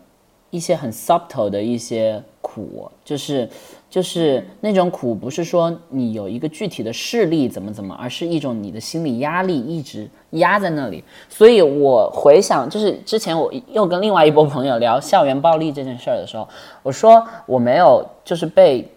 [0.48, 3.48] 一些很 subtle 的一些苦，就是
[3.90, 11.02] 就是那种苦，不是说你有一个具体的事例怎么怎么，而是一种你的心理压力一直压在那里。
[11.28, 16.48] 所以我回想，就是之前我又跟另外一波朋友聊校园暴力这件事儿的时候，
[16.84, 18.88] 我说我没有就是被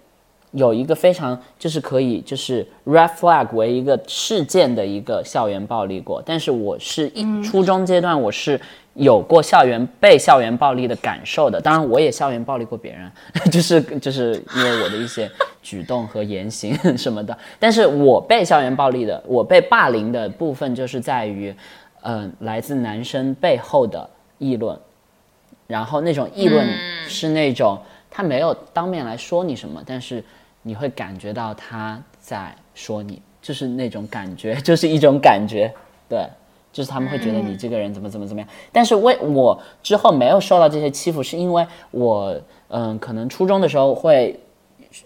[0.54, 8.60] 有一个非常就是可以就是 red flag 为一个事件的一个校园暴力过，但是我是一初中阶段我是
[8.94, 13.12] 有过校园被校园暴力的感受的，当然我也校园暴力过别人，
[13.52, 15.30] 就是就是因为我的一些
[15.64, 21.52] 举动和言行什么的，但是我被校园暴力的，我被霸凌的部分就是在于，
[22.04, 24.78] 嗯、来自男生背后的议论，
[25.66, 26.68] 然后那种议论
[27.08, 27.80] 是那种、
[28.12, 30.24] 他没有当面来说你什么，但是
[30.64, 35.72] 你会感觉到他在说你，就是那种感觉，就是一种感觉，
[36.10, 36.28] 对，
[36.72, 38.50] 就是他们会觉得你这个人怎么怎么怎么样。
[38.72, 42.36] 但是为我之后没有受到这些欺负，是因为我
[42.70, 44.40] 嗯，可能初中的时候会，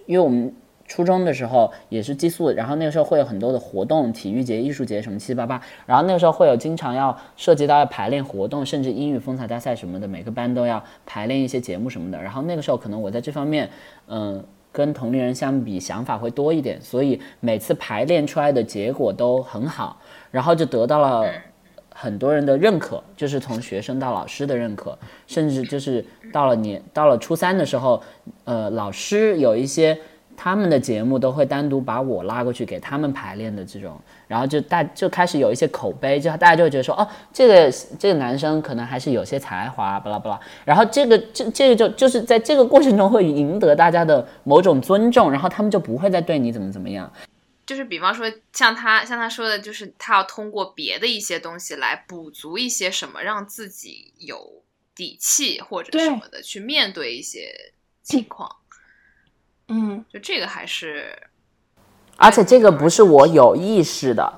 [0.06, 0.54] 因为我们。
[0.90, 12.18] 初中的时候也是寄宿，然后那个时候会有很多的活动，体育节、艺术节什么七七八八，然后那个时候会有经常要涉及到要排练活动，甚至英语风采大赛什么的，每个班都要排练一些节目什么的。
[12.18, 13.70] 然后那个时候可能我在这方面，
[14.08, 20.00] 嗯，跟同龄人相比想法会多一点，所以每次排练出来的结果都很好，
[20.32, 21.30] 然后就得到了
[21.94, 28.02] 很多人的认可，就是从学生到老师的认可，甚至就是到了年到了初三的时候，
[28.44, 29.98] 呃，老师有一些。
[30.38, 40.40] 他们的节目都会单独把我拉过去给他们排练的这种，然后就大就开始有一些口碑，就大家就会觉得说，哦，这个这个男生可能还是有些才华，巴拉巴拉。
[40.64, 47.12] 然后这个这这个就就是在这个过程中会赢得大家的某种尊重，然后他们就不会再对你怎么怎么样。
[47.66, 54.62] 就是比方说，像他像他说的，就是他要通过别的一些东西来补足一些什么，让自己有
[54.96, 57.74] 底气或者什么的去面对一些
[58.04, 58.57] 情况。
[59.70, 61.18] 嗯，就这个还是
[62.16, 64.34] 而且这个不是我有意识的，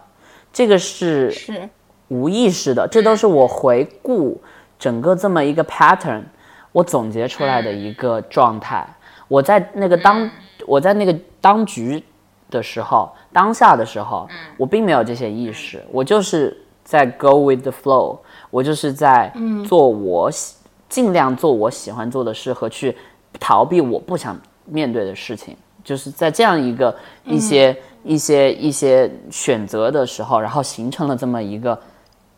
[0.51, 1.69] 这个是是，
[2.09, 4.41] 无意识的，这都是我回顾
[4.77, 6.23] 整个这么一个 pattern，
[6.71, 8.85] 我总结出来的一个状态。
[9.27, 10.29] 我在那个当
[10.65, 12.03] 我在那个当局
[12.49, 18.17] 的时候，当下的时候，我并没有这些意识，我就是在 go with the flow，
[18.49, 19.31] 我就是在
[19.67, 20.55] 做我喜
[20.89, 22.97] 尽量做我喜欢做的事和去
[23.39, 24.35] 逃避我不想
[24.69, 31.79] 面对的事情，就是在这样一个一些、一些一些选择的时候，然后形成了这么一个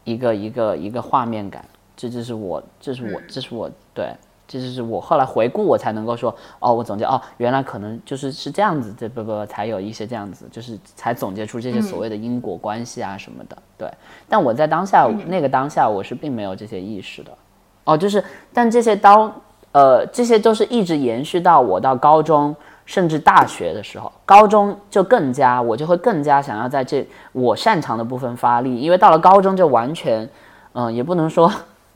[0.03, 1.63] 一个一个一个画面感。
[1.95, 4.11] 这就是我，这是我，这是我对，
[4.47, 13.55] 这就是我后来回顾我才能够说，哦，我总结哦，原来可能就是是这样子，这不不才有一些这样子，就是才总结出这些所谓的因果关系啊什么的。
[13.77, 13.87] 对，
[14.27, 17.31] 但我在当下、那个当下，我是并没有这些意识的。
[17.83, 19.31] 哦，就是，但这些当
[19.71, 22.55] 呃，这些都是一直延续到我到高中
[22.85, 30.29] 甚至大学的时候，高中就更加，我就会更加想要在这我擅长的部分发力，因为到了高中就完全，
[30.73, 31.49] 嗯、也不能说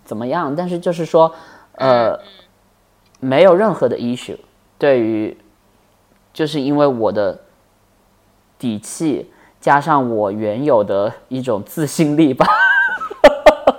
[0.06, 1.30] 怎么样，但是就是说，
[1.74, 2.18] 呃，
[3.20, 4.38] 没有任何的 issue，
[4.78, 5.38] 对于，
[6.32, 7.38] 就是因为我的
[8.58, 12.46] 底气加上我原有的一种自信力吧。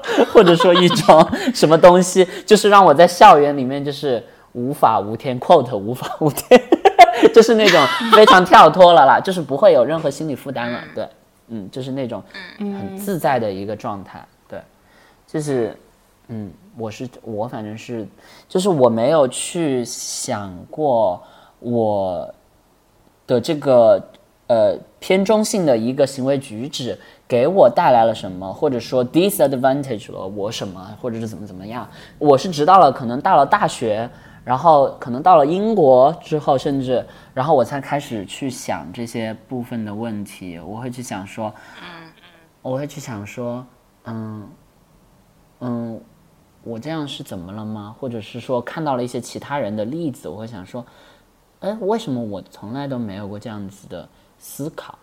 [0.33, 6.61] 或者说一种什么东西，就是让我在校园里面就是无法无天，quote 无法无天，
[7.35, 11.09] 就是那种非常跳脱了啦， 就是不会有任何心理负担了，对，
[11.49, 12.23] 嗯，就是那种
[12.59, 14.61] 很自在的一个状态，对，
[15.27, 15.77] 就是，
[16.29, 18.07] 嗯，我是我反正是，
[18.49, 21.23] 就是我没有去想过
[21.59, 22.35] 我
[23.27, 24.03] 的这个
[24.47, 31.89] 呃偏中性的一个行为举止给我带来了什么，或者说 disadvantage 了我什么，或者是怎么怎么样。
[32.19, 34.09] 我是直到了可能到了大学，
[34.45, 40.59] 然后可能到了英国之后，甚至然后我才开始去想这些部分的问题。
[40.61, 42.13] 我会去想说，嗯
[42.63, 43.65] 我会去想说，
[44.05, 44.49] 嗯
[45.61, 46.01] 嗯，
[46.63, 47.95] 我这样是怎么了吗？
[47.99, 50.85] 或者是说看到了一些其他人的例子，我会想说，
[51.61, 54.09] 哎，为什么我从来都没有过这样子的
[54.39, 54.99] 思考？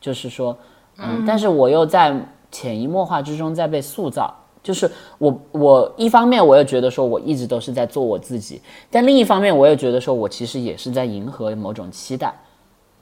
[0.00, 0.58] 就是说，
[0.98, 2.14] 嗯，但是我又在
[2.50, 4.34] 潜移默化之中在被塑造。
[4.62, 12.34] 就是我，我一方面我又觉得说我一直都是在做我自己，但另一方面我也觉得说我其实也是在迎合某种期待，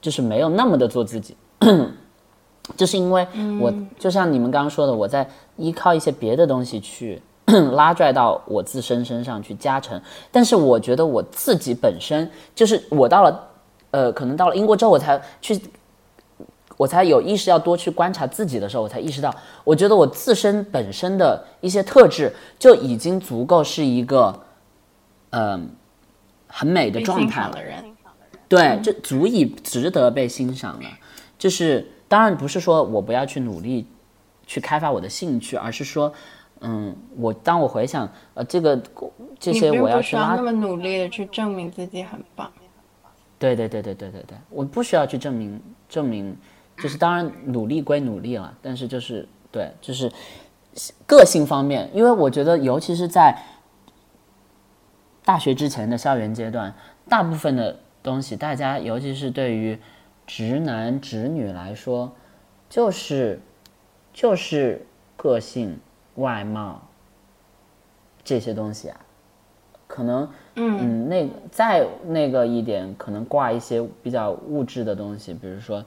[0.01, 1.37] 就是没有那么的做自己。
[2.75, 3.25] 就是因为
[3.61, 5.25] 我就像你们刚刚说的，我在
[5.55, 7.21] 依靠一些别的东西去
[7.71, 10.01] 拉拽到我自身身上去加成，
[10.33, 13.47] 但是我觉得我自己本身就是我到了，
[13.91, 15.57] 呃，可能到了英国之后我才去。
[16.75, 19.33] 我才有意识要多去观察自己的时候，我才意识到，
[19.63, 24.41] 我觉得我自身本身的一些特质就已经足够是一个，
[25.29, 25.69] 嗯，
[26.47, 27.55] 很美的状态了。
[28.49, 30.89] 对，这足以值得被欣赏了。
[31.37, 33.87] 就是当然不是说我不要去努力
[34.47, 36.11] 去开发我的兴趣，而是说，
[36.61, 38.81] 嗯，我当我回想，呃，这个
[39.39, 42.51] 这些我要去拉那么努力的去证明自己很棒。
[43.37, 46.35] 对对对对对对对，我不需要去证明证明。
[46.83, 50.11] 就是当然努力归努力了，但是就是对，就是
[51.07, 53.41] 个性方面，因为我觉得尤其是在
[55.23, 56.75] 大学之前的校园阶段，
[57.07, 59.79] 大部分的东西，大家尤其是对于
[60.27, 62.11] 直男直女来说，
[62.69, 63.39] 就是
[64.11, 65.79] 就是个性、
[66.15, 66.81] 外貌
[68.25, 68.99] 这些东西啊，
[69.87, 75.81] 可能嗯那再那个一点，可能挂一些比较物质的东西，比如说。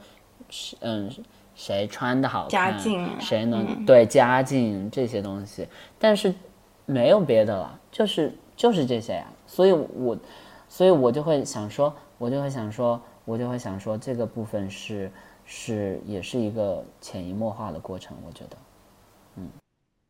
[0.50, 1.10] 是嗯，
[1.54, 2.78] 谁穿的好看，
[3.20, 5.66] 谁能对家境这些东西，
[5.98, 6.34] 但是
[6.84, 9.26] 没有别的了，就是就是这些呀。
[9.46, 10.16] 所以我
[10.68, 15.10] 所以我就会想说，我就会想说，我就会想说，这个部分是
[15.44, 18.56] 是也是一个潜移默化的过程，我觉得，
[19.36, 19.50] 嗯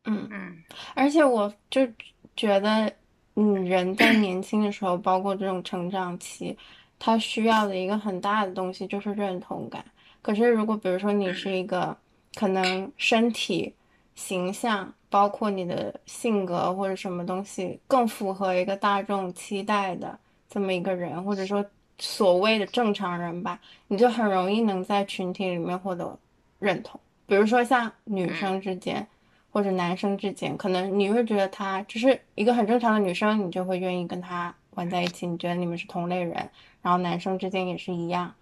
[0.05, 0.57] 嗯嗯，
[0.95, 1.87] 而且我就
[2.35, 2.91] 觉得，
[3.35, 6.57] 嗯，人在年轻的时候，包括这种成长期，
[6.97, 9.83] 他需要的一个很大的东西就是认同感。
[10.27, 11.95] 可是，如果比如说你是一个
[12.35, 13.73] 可能身体
[14.13, 21.65] 形象，包括你的性格或者什么东西更符合一个大众期待的这么一个人，或者说
[21.97, 26.19] 所谓的正常人吧，你就很容易能在群体里面获得
[26.59, 26.99] 认同。
[27.25, 29.07] 比如说像女生之间
[29.49, 36.49] 或者男生之间，可能你会觉得他只是一个很正常的女生，你就会愿意跟他玩在一起，你觉得你们是同类人。
[36.81, 38.35] 然后男生之间也是一样。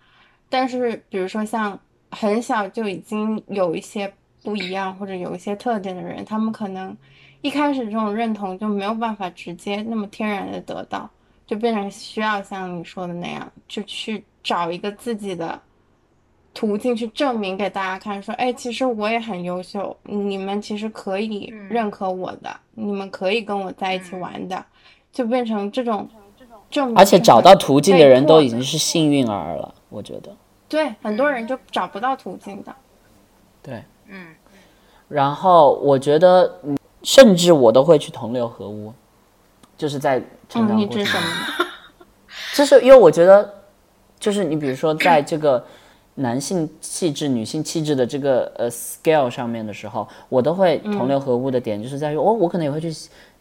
[0.50, 1.80] 但是，比如说像
[2.12, 4.12] 很小就已经有一些
[4.44, 6.96] 不一样或者有一些特点的人，他们可能
[7.42, 11.10] 一开始这种认同就没有办法直接那么天然的得到，
[11.46, 15.60] 就变成需要像你说的那样，就去找一个自己的
[16.54, 24.64] 途径去证明给大家看，说，哎，其实我也很优秀，你们其实可以认可我的，你们可以跟我在一起玩的，
[25.12, 26.08] 就变成这种
[26.70, 26.98] 证明。
[26.98, 29.74] 而且找到途径的人都已经是幸运儿了。
[29.96, 30.30] 我觉得，
[30.68, 32.76] 对很多人就找不到途径的，
[33.64, 34.36] 对，嗯，
[35.08, 36.60] 然后我觉得，
[37.02, 38.94] 甚至我都会去同流合污，
[39.78, 41.22] 就是在成长过程，
[42.54, 43.54] 就是因为我觉得，
[44.20, 45.66] 就是你比如说，在这个
[46.16, 52.92] 男性气质、女性气质的这个呃 scale 上面的时候，我都会同流合污的点，就是在于哦我可能也会去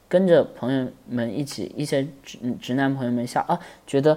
[0.09, 4.17] 跟着朋友们一起，一些直直男朋友们笑啊，觉得。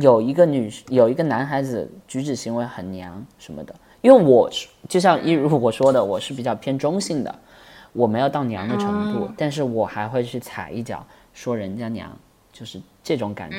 [0.00, 4.50] 有一个女，有一个男孩子举止行为很娘什么的，因为我
[4.88, 7.34] 就像一如我说的，我是比较偏中性的，
[7.92, 12.10] 我没有到娘的程度，但是我还会去踩一脚，说人家娘，
[12.52, 13.56] 就是这种感觉，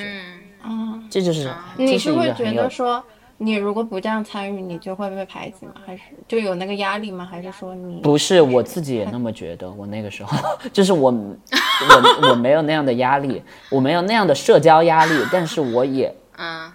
[0.63, 3.03] 嗯，这就是你是会觉得说。
[3.43, 5.73] 你如果不这样参与，你就会被排挤吗？
[5.84, 7.27] 还是就有那个压力吗？
[7.30, 9.69] 还是说你不是我自己也那么觉得？
[9.71, 10.38] 我那个时候
[10.71, 16.71] 就是我，我我没有那样的压力，我没有那样的社交压力，但是我也 嗯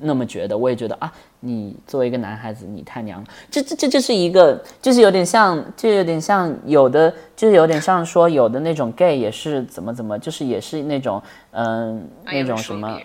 [0.00, 3.26] 那么觉得，我也觉得啊，你作为一个男孩子，你太娘了。
[3.50, 11.20] 这这这就是一个，就是有点像，就有点像有的，就是有点像说有的那种 gay 也是怎么怎么，就是也是那种
[11.52, 13.00] 嗯那种什么。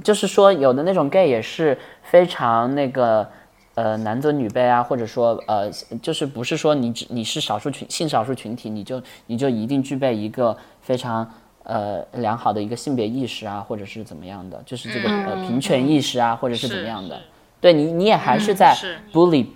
[0.00, 3.28] 就是说，有的那种 gay 也是非常那个，
[3.74, 5.70] 呃，男尊女卑啊，或者说，呃，
[6.00, 11.28] 就是不是说你只你是少数群性少数群体，你就你就一定具备一个非常
[11.64, 17.20] 呃良好的一个性别意识啊，或者是怎么样的，就是这个呃平权意识啊，或者是怎么样的，
[17.60, 18.74] 对你你也还是在
[19.12, 19.46] bully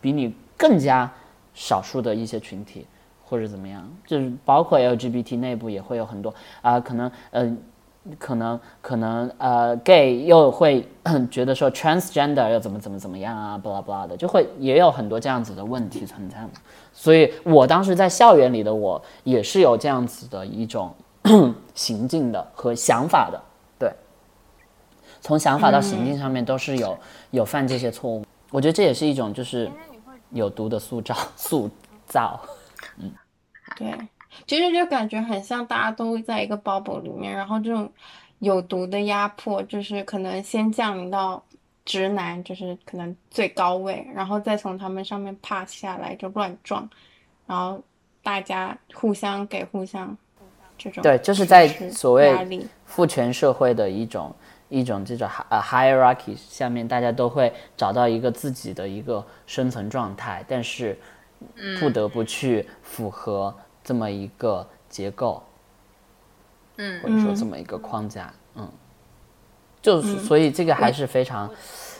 [0.00, 1.10] 比你更加
[1.54, 2.86] 少数的一些群体
[3.24, 7.56] 或者怎么样，就是包括 LGBT 内部也会有很多啊，可能呃。
[8.18, 10.88] 可能可能呃，gay 又会
[11.30, 16.50] 觉得说 transgender 又怎么怎么怎么样啊，巴拉巴拉的，就会也有很多这样子的问题存在嘛。
[16.92, 20.94] 所以我当时在校园里的我也是有这样子的一种
[21.74, 23.40] 行径的和想法的，
[23.78, 23.92] 对，
[25.20, 26.98] 从想法到行径上面都是有
[27.30, 28.24] 有犯这些错误。
[28.50, 29.70] 我觉得这也是一种就是
[30.30, 31.70] 有毒的塑造塑
[32.06, 32.40] 造，
[32.98, 33.12] 嗯，
[33.76, 33.92] 对。
[34.46, 37.90] 其实就感觉很像大家都在一个 bubble 里面，然后这种
[38.38, 41.42] 有毒的压迫，就是可能先降临到
[41.84, 46.88] 直男，就是可能最高位，然后再从他们上面 pass 下来就乱撞，
[47.46, 47.82] 然后
[48.22, 50.16] 大家互相给互相
[50.76, 54.34] 这种对，就是在所谓父权社会的一种
[54.68, 60.98] 一种这种呃 hierarchy 下面，大家都会找到一个自己的一个生存状态，但是
[61.80, 63.54] 不得不去符合。
[63.88, 65.42] 这么一个结构，
[66.76, 68.70] 嗯，或者说这么一个框架，嗯，
[69.80, 71.50] 就是所以这个还是非常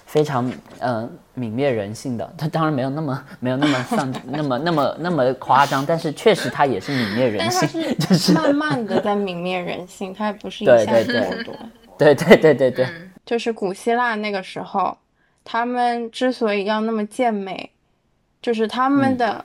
[0.04, 2.30] 非常嗯泯灭人性的。
[2.36, 8.34] 它当然没有那么 没有那么像那么那么那么夸张，但是确实它也是泯灭人性，就是。
[8.34, 10.84] 慢慢的在泯灭人性，它也不是一下子。
[11.96, 12.36] 对对。
[12.36, 12.86] 对对对，
[13.24, 14.98] 就是古希腊那个时候，
[15.42, 17.70] 他们之所以要那么健美，
[18.42, 19.42] 就是他们的。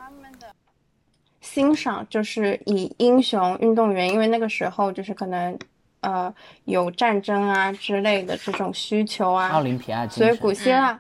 [1.44, 5.60] 欣赏就是以英雄运动员，因为那个时候就是可能，
[6.00, 6.34] 呃，
[6.64, 9.50] 有战争啊之类的这种需求啊。
[9.50, 10.98] 奥林匹亚所以古希腊，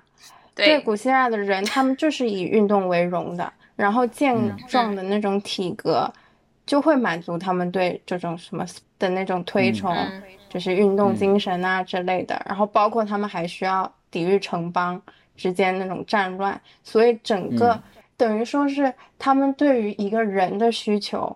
[0.53, 3.51] 对古希腊的人，他们就是以运动为荣的。
[3.77, 4.37] 然后健
[4.67, 6.11] 壮的那种体格，
[6.65, 8.65] 就会满足他们对这种什么
[8.99, 9.95] 的那种推崇，
[10.49, 12.39] 就是运动精神啊之类的。
[12.45, 15.01] 然后包括他们还需要抵御城邦
[15.37, 17.81] 之间那种战乱，所以整个。
[18.23, 21.35] 等于说是他们对于一个人的需求，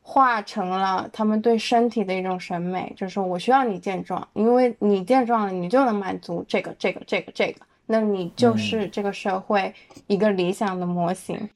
[0.00, 9.74] 化成了他们对身体的一种审美，就是说我需要你健壮，因为你健壮了，你就能满足这个、这个、这个、这个，那你就是这个社会
[10.06, 11.50] 一个理想的模型。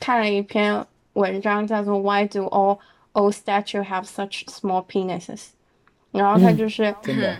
[0.00, 2.78] 看了一篇文章，叫做《Why Do All
[3.12, 5.36] Old Statues Have Such Small Penises》，
[6.10, 6.92] 然后他就是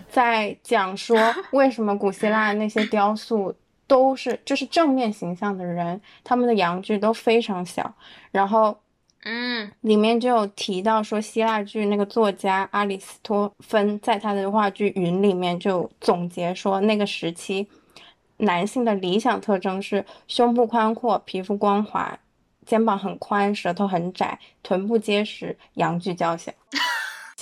[0.08, 1.18] 在讲说
[1.50, 3.52] 为什么古希腊那些雕塑。
[3.87, 7.95] 都是就是正面形象的人，他们的阳具都非常小。
[8.30, 8.76] 然后，
[9.24, 17.68] 嗯，里面就有提到说，希腊剧那个作家阿里斯托芬在他的话剧《云》里面就总结说，那个时期
[18.39, 22.18] 男性的理想特征是胸部宽阔、皮肤光滑、
[22.64, 26.51] 肩膀很宽、舌头很窄、臀部结实、阳具较小。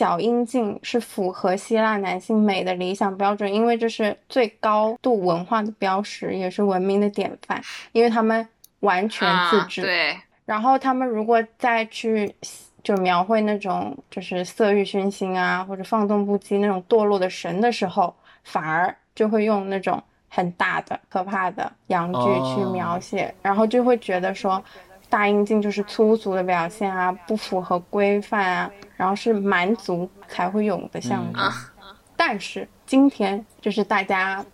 [0.01, 7.61] 小阴茎是符合希腊男性美的理想标准，因为这是最高度文化的标识，也是文明的典范。
[7.93, 8.49] 因为他们
[8.79, 9.83] 完全自制。
[9.83, 10.19] 对。
[10.47, 12.35] 然后他们如果再去
[12.83, 24.65] 就描绘那种就是色欲熏心啊，或者放纵不羁那种堕落的神的时候，反而就会用那种很大的可怕的阳具去描写，然后就会觉得说。
[25.11, 31.53] 大阴茎就是粗俗的表现啊，不符合规范啊，然后是蛮族才会有的象征。
[32.17, 34.45] 但是今天就是大家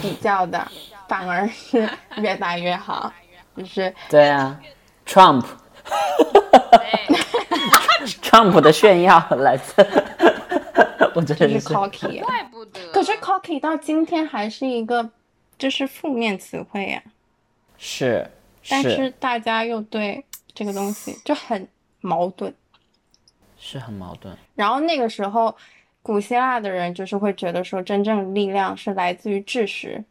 [0.00, 0.66] 比较的，
[1.06, 1.86] 反而是
[2.16, 3.12] 越大越好，
[3.56, 4.58] 就是对啊
[5.06, 5.44] ，Trump，Trump
[8.62, 9.86] 的炫耀来自，
[11.14, 12.90] 我觉得是 cocky，怪不得。
[12.92, 15.10] 可是 cocky 到今天还是一个
[15.58, 17.02] 就是负面词汇呀，
[17.76, 18.26] 是。
[18.68, 21.66] 但是大家又对这个东西就很
[22.00, 22.52] 矛盾，
[23.56, 24.36] 是很矛盾。
[24.54, 25.56] 然后那个时候，
[26.02, 30.04] 古希腊的人就是会觉得说，真正的力量是来自于知识，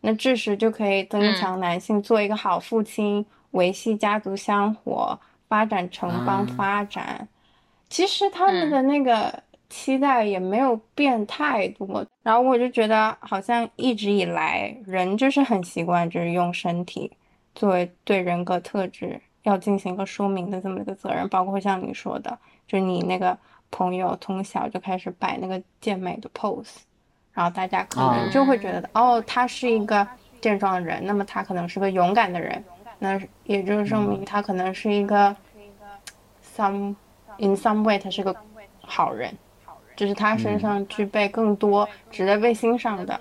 [0.00, 7.28] 那知识就可以增强男性做一个好父亲，维系家族香火，发展城邦发展。
[7.88, 12.06] 其实他们的那个期待也没有变太多。
[12.22, 17.10] 然后我就觉得，好像一直以来人就是很习惯，就是用身体。
[17.54, 23.36] 作为对人格特质要进行一个说明的这么一个责任，包括像你说的，就是你那个
[23.70, 26.76] 朋友从小就开始摆那个健美的 pose，
[27.32, 30.06] 然后大家可能就会觉得，哦，他是一个
[30.40, 32.62] 健壮的人，那么他可能是个勇敢的人，
[32.98, 35.34] 那也就是证明他可能是一个
[36.56, 36.94] some
[37.38, 38.34] in some way 他是个
[38.82, 39.34] 好人，
[39.96, 43.20] 就是他身上具备更多值得被欣赏的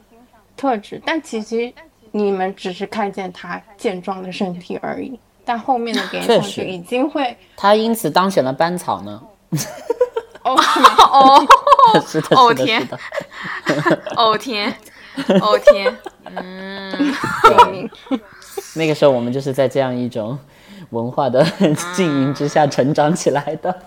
[0.55, 1.73] 特质，但其实。
[2.11, 9.21] 你们只是看见他健壮的身体而已，但后面的联想就已经会，他因此当选了班草呢。
[10.43, 10.55] 哦
[11.11, 11.47] 哦，
[12.35, 12.87] 哦 天，
[14.15, 14.73] 哦天，
[15.41, 15.97] 哦天，
[16.35, 17.89] 嗯，
[18.75, 20.37] 那个时候我们就是在这样一种
[20.91, 21.43] 文化的
[21.93, 23.81] 浸淫之下成长起来的。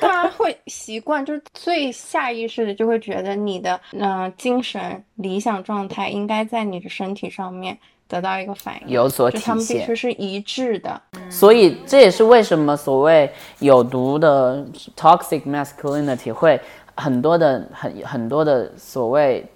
[0.00, 7.76] 怪，大家会习惯，就是最下意识的就会觉得你的嗯、呃精神理想状态应该在你的身体上面
[8.08, 11.00] 得到一个反应，有所就他们必须是一致的。
[11.30, 13.30] 所以这也是为什么所谓
[13.60, 14.64] 有毒的
[14.96, 16.60] toxic masculinity 会
[16.94, 19.46] 很多的很很多的所谓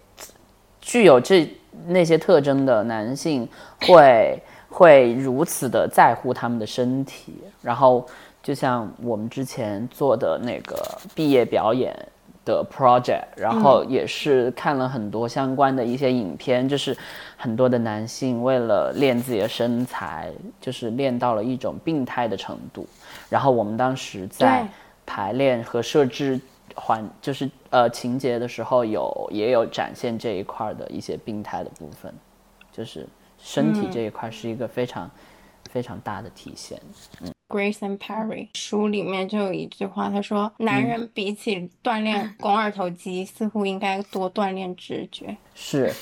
[0.81, 1.47] 具有这
[1.87, 3.47] 那些特征的男性
[3.83, 8.07] 会会如此的在乎他们的身体，然后
[8.47, 10.77] 就像我们之前做的那个
[11.17, 11.93] 毕业表演
[12.45, 16.97] 的 project，然后也是看了很多相关的一些影片，就是
[17.37, 20.31] 很多的男性为了练自己的身材，
[20.61, 22.87] 就是练到了一种病态的程度。
[23.29, 24.65] 然后我们当时在
[25.05, 26.41] 排练和设置
[26.77, 32.15] 环，就是呃情节的时候有也有展现这一块儿的一些病态的部分，
[32.71, 35.11] 就是身体这一块是一个非常、
[35.69, 36.81] 非常大的体现。
[37.49, 45.37] Grace and Perry 书里面就有一句话，他说：“男人比起锻炼 肱二头肌，似乎应该多锻炼直觉。
[45.55, 45.93] 是，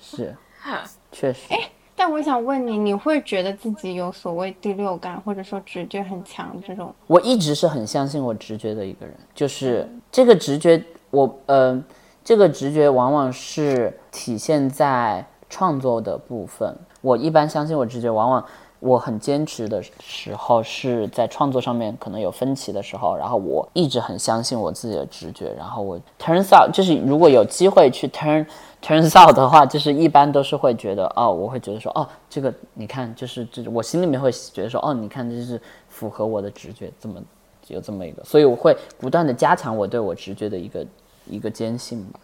[0.00, 0.36] 是，
[1.12, 1.54] 确实。
[1.94, 6.92] 但我想问你，你会觉得自己有所谓第六感，或者说直觉很强这种？
[7.06, 11.80] 我一直是很相信我直觉的一个人，就是这个直觉，我呃，
[12.24, 16.76] 这个直觉往往是体现在创作的部分。
[17.00, 18.44] 我一般相信我直觉，往往
[18.80, 28.46] 我很坚持的时候是在创作上面可能有分歧的时候，然后我一直很相信我自己的直觉，然后我 turns out 就是如果有机会去 turn
[28.80, 37.20] turns out 的话，就是一般都是会觉得哦，我会觉得说哦，这个你看，就是这我心里面会觉得说哦，你看这是符合我的直觉，这么
[37.66, 40.86] 有这么一个，所以我会不断的加强我对我直觉的一个
[41.26, 42.20] 一个坚信吧。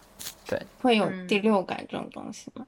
[0.47, 2.65] 对，会有第六感这种东西吗？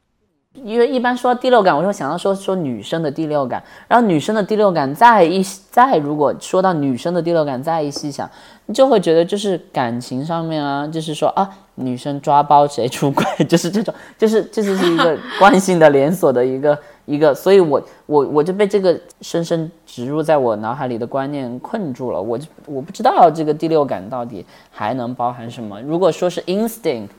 [0.64, 8.30] 因为一般说第六感，我就想到说说女生的第六感，然后女生的第六感再一再如果说到女生的第六感再一细想，
[8.66, 25.82] 你就会觉得就是感情上面啊，就是说啊，女生抓包谁出轨，就是这种，就是这就是一个惯性的连锁的一个一个，所以我我我就被这个深深植入在我脑海里的观念困住了，我就我不知道这个第六感到底还能包含什么。
[25.82, 27.10] 如果说是 instinct。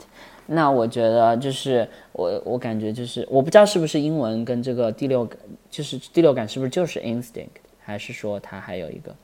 [0.50, 5.38] 那我觉得就是我，我感觉就是我不知道是不是英文跟这个第六感，
[5.70, 9.14] 就是第六感是不是就是 instinct，还是说它还有一个？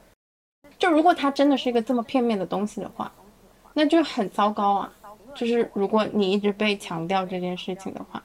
[0.78, 3.10] 就如果它真的是一个这么片面的东西的话，
[3.72, 4.92] 那就很糟糕啊！
[5.34, 8.22] 就是如果你一直被强调这件事情的话，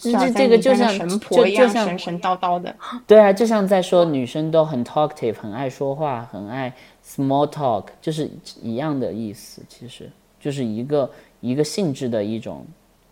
[0.00, 2.74] 这这这个就像神婆一样就就像神神叨叨的。
[3.08, 6.72] 对啊，就像在说女生都很 talkative，很爱说话，很爱
[7.04, 8.30] small talk，就是
[8.62, 11.10] 一样的意思，其实就是一个
[11.46, 12.66] 一个性质的一种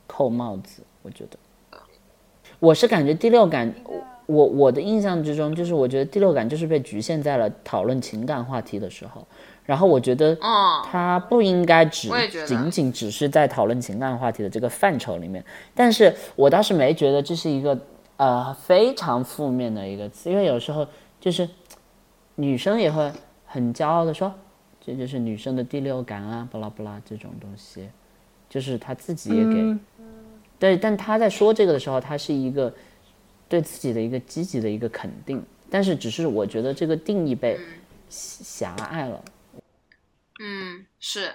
[0.06, 1.38] 扣帽子，我觉得。
[2.60, 3.74] 我是感觉第六感，
[4.26, 9.26] 我我的印象之中，就是我觉得第六感就是被局限在了讨论情感话题的时候，
[9.64, 12.08] 然后我觉得嗯，它不应该只
[12.46, 15.44] 仅仅只是在讨论情感话题的这个范畴里面。
[15.74, 17.78] 但是我倒是没觉得这是一个
[18.16, 20.86] 呃非常负面的一个词，因为有时候
[21.20, 21.46] 就是
[22.36, 23.12] 女生也会
[23.44, 24.32] 很骄傲的说，
[24.80, 27.90] 这就是女生的第六感啊，巴拉巴拉这种东西，
[28.54, 29.80] 就是他自己也给、嗯。
[30.60, 32.72] 对，但他在说这个的时候，他是一个
[33.48, 37.58] 对自己的一个积极的一个肯定，但是只是我觉得这个定义被
[38.08, 39.24] 狭隘了。
[40.38, 41.34] 嗯，是，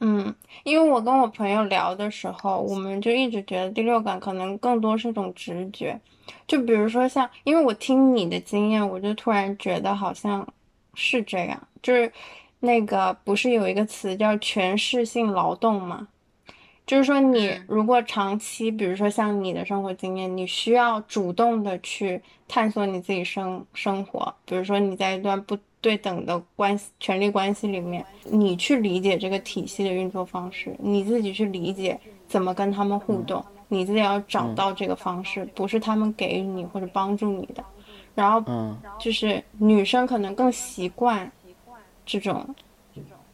[0.00, 0.34] 嗯，
[0.64, 6.00] 因为我跟我朋友聊的时候，我们就一直觉得第六感可能更多是一种直觉。
[6.48, 10.52] 就比如说像，因为我听你的经验，我就突然觉得好像
[10.94, 12.12] 是这样，就是
[12.64, 16.06] 那个不是有一个词叫全市性劳动吗？
[16.86, 17.64] 就是说，你嗯。
[17.66, 31.98] 如果长期，比如说像你的生活经验，你需要主动的去探索你自己生生活，比如说你在一段不对等的关系、权力关系里面，你去理解这个体系的运作方式，你自己去理解
[32.28, 37.64] 怎么跟他们互动，你自己要找到这个方式，不是他们给予你或者帮助你的。
[38.14, 41.30] 然后嗯，就是女生可能更习惯
[42.04, 42.44] 这种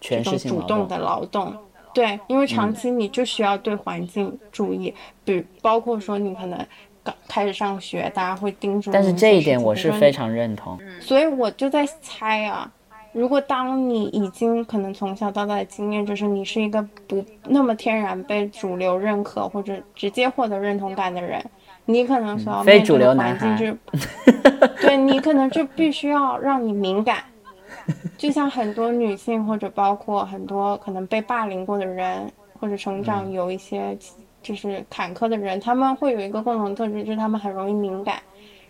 [0.01, 0.51] 全这种。
[0.51, 1.55] 主动的劳动。
[1.95, 4.95] 对，因为长期你就需要对环境注意，
[5.25, 6.67] 比包括说你可能
[7.03, 10.79] 刚开始上学，大家会盯住但是这一点我是非常认同。
[11.01, 12.71] 所以我就在猜啊，
[13.13, 21.43] 如果当你已经可能从小到大的经验就是你是一个不那么天然被主流认可或者直接获得认同感的人，
[21.87, 23.77] 你可能所要面对的主流环境就，
[24.81, 27.25] 对你可能就必须要让你敏感。
[28.19, 33.97] 就像很多女性或者包括很多可能被霸凌过的人，或者成嗯长有一些
[34.43, 38.17] 就是坎坷的人，他们会有一个共同特质，就是他们很容易敏感，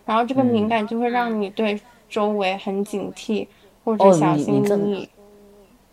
[0.04, 1.80] 然后这个嗯敏感就会让你对
[2.10, 3.46] 周围很警惕
[3.84, 5.08] 或者哦小心翼翼。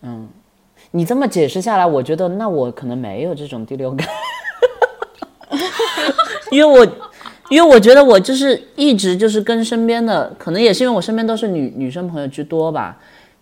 [0.01, 0.27] 嗯，
[0.91, 4.05] 你这么解释下来，我觉得那我可能没有这种第六感，
[6.51, 6.85] 因为我
[7.49, 12.97] 因为我觉得我就是一直就是跟身边的，可能也是因为我身边都是女女生朋友居多吧。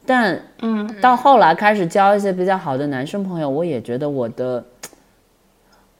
[0.06, 4.64] 但嗯，到后来开始交一些比较好的男生朋友，我也觉得我的，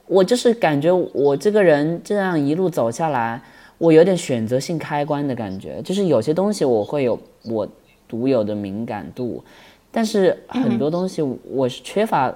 [0.08, 3.42] 我就是感觉我这个人这样一路走下来，
[3.78, 7.68] 我有点选择性开关的感觉，就是有些东西我会有我
[8.08, 9.44] 独有的敏感度，
[9.90, 12.34] 但是很多东西我是缺乏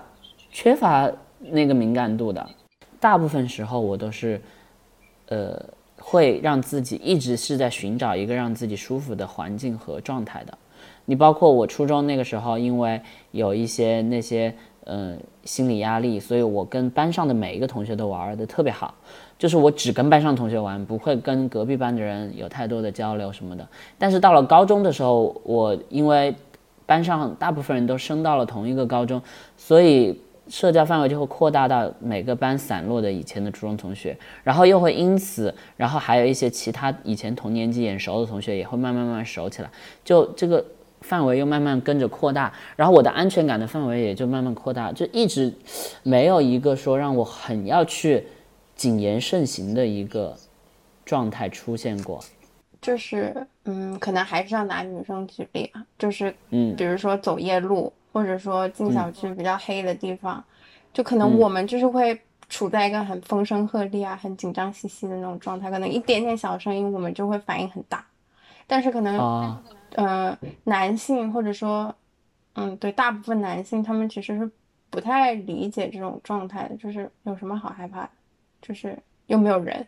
[0.49, 1.11] 缺乏
[1.41, 2.49] 那个敏感度的，
[2.99, 4.41] 大部分时候我都是，
[5.28, 5.61] 呃，
[5.97, 10.57] 会让自己一直是在寻找一个让自己舒服的环境和状态的。
[11.09, 13.01] 你包括我初中那个时候，因为
[13.31, 14.53] 有一些那些
[14.83, 18.93] 呃心理压力，所以我跟班上的每一个同学都玩的特别好，
[19.39, 23.65] 就是我只跟班上同学玩，不会跟隔壁班的人有太多的交流什么的。
[23.97, 26.35] 但是到了高中的时候，我因为
[26.85, 29.21] 班上大部分人都升到了同一个高中，
[29.55, 39.71] 所以社交范围就会扩大到每个班散落的以前的初中同学，然后又会因此，然后还有一些其他以前同年级眼熟的同学也会慢慢慢慢熟起来，
[40.03, 40.65] 就这个。
[41.07, 45.53] 范围又慢慢跟着扩大，然后我的安全感的范围也就慢慢扩大，就一直
[46.03, 48.27] 没有一个说让我很要去
[48.75, 50.35] 谨言慎行的一个
[51.05, 52.21] 状态出现过。
[52.81, 53.33] 就是
[53.63, 60.43] 嗯，可能还是要拿女生举例啊，就是嗯，比如说走夜路，或者说进小区比较黑的地方，
[60.93, 68.05] 就可能我们就是会处在一个很风声鹤唳啊、很紧张兮兮的那种状态，可能一点点小声音我们就会反应很大，
[68.67, 69.17] 但是可能。
[69.95, 71.93] 啊，呃，男性或者说，
[72.53, 74.51] 嗯，对，大部分男性他们其实是
[74.89, 78.09] 不太理解这种状态的，就是有什么好害怕的，
[78.61, 79.88] 就是又没有人。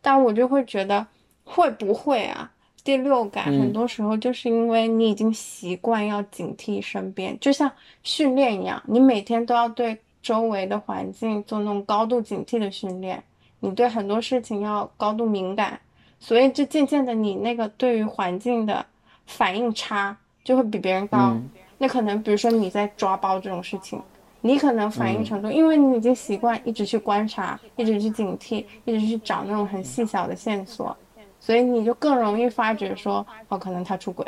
[0.00, 1.06] 但我就会觉得，
[1.44, 2.50] 会不会啊？
[2.82, 7.70] 第六感很多时候就是因为你已经习惯要警惕身边，就像
[8.02, 13.22] 训练一样，你每天都要对周围的环境做那种高度警惕的训练，
[13.60, 15.80] 你对很多事情要高度敏感，
[16.20, 18.84] 所以就渐渐的你那个对于环境的。
[19.26, 21.36] 反应差就会比别人高，
[21.78, 24.00] 那可能比如说你在抓包这种事情，
[24.40, 30.94] 你可能反应程度，因为你已经习惯一直去观察，一直去警惕，一直去找那种很细小的线索，
[31.40, 34.26] 所以你就更容易发觉说，哦，可能他出轨，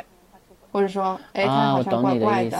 [0.71, 2.57] 或者说，哎，他好像怪怪的。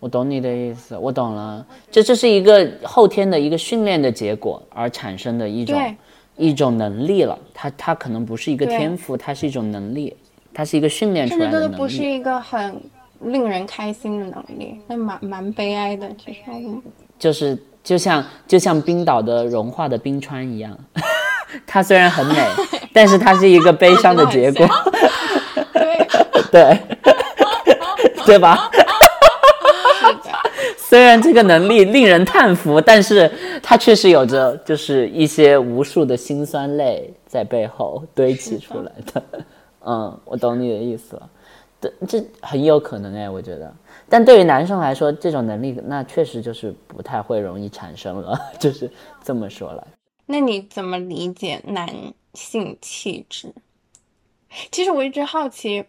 [0.00, 5.96] 我懂你的意思，我懂了，这这是一个后天的一个训练的结果而产生的一种
[6.36, 10.16] 一种能力了，它它可能不是一个天赋，它是一种能力。
[10.60, 12.78] 它是一个训练出来的能力，这不是一个很
[13.20, 16.06] 令人开心的能力，那蛮蛮悲哀的。
[16.22, 16.40] 其实，
[17.18, 20.78] 就是就像就像冰岛的融化的冰川一样，
[21.66, 22.46] 它虽然很美，
[22.92, 24.68] 但是它是一个悲伤的结果。
[26.52, 26.78] 对对
[28.26, 28.70] 对吧？
[30.76, 33.32] 虽然这个能力令人叹服，但是
[33.62, 39.22] 它确实有着就是一些无数的辛酸泪在背后堆砌出来的。
[39.84, 41.30] 嗯，我懂你的意思了，
[41.80, 43.74] 对，这很有可能哎，我觉得，
[44.08, 48.90] 但对于男生来说，这种能力那确实就是不太会容易产生了， 就是
[49.22, 49.82] 这么说来。
[50.26, 51.88] 那你怎么理解男
[52.34, 53.52] 性气质？
[54.70, 55.84] 其实我一直好奇，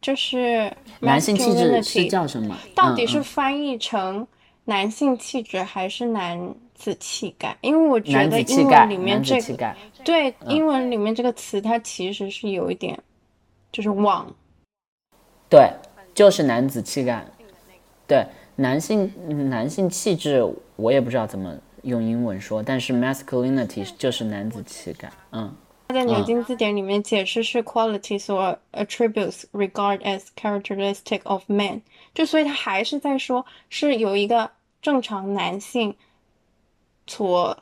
[0.00, 0.70] 就是
[1.00, 2.56] 男性气质是叫什么？
[2.74, 4.26] 到底是翻译成
[4.64, 7.56] 男性气质还是男子气概？
[7.60, 9.74] 因为我觉得英文里面这个
[10.04, 12.98] 对英文里面这个词，它其实是有一点。
[13.72, 14.34] 就是旺，
[15.48, 15.70] 对，
[16.14, 17.26] 就是男子气概，
[18.06, 19.12] 对，男性
[19.50, 20.42] 男性气质，
[20.76, 25.54] 我也不知道怎么用英文说，但是 masculinity 就是男子气概，嗯。
[25.88, 31.80] 在牛津字典里面解释是 qualities or attributes regarded as characteristic of man，
[32.12, 34.50] 就所以他还是在说，是有一个
[34.82, 35.94] 正常男性
[37.06, 37.56] 所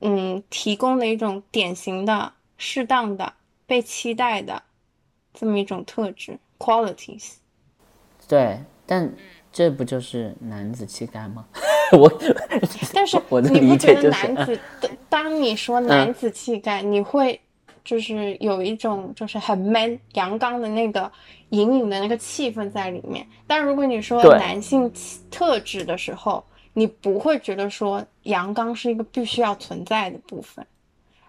[0.00, 3.32] 嗯提供的一种典型的、适当的、
[3.66, 4.62] 被期待的。
[5.34, 7.32] 这么一种特质，qualities。
[8.28, 9.12] 对，但
[9.52, 11.44] 这不就是男子气概吗？
[11.92, 12.10] 我，
[12.94, 13.20] 但是
[13.52, 14.58] 你不觉得男子，
[15.10, 17.38] 当你说男子气概，你会
[17.84, 21.10] 就是有一种 就是很 man 阳刚的那个
[21.50, 23.26] 隐隐的那个气氛在里面。
[23.46, 24.90] 但如果你说男性
[25.30, 30.66] 特质的时候，你不会觉得说阳刚是一个必须要存在的部分，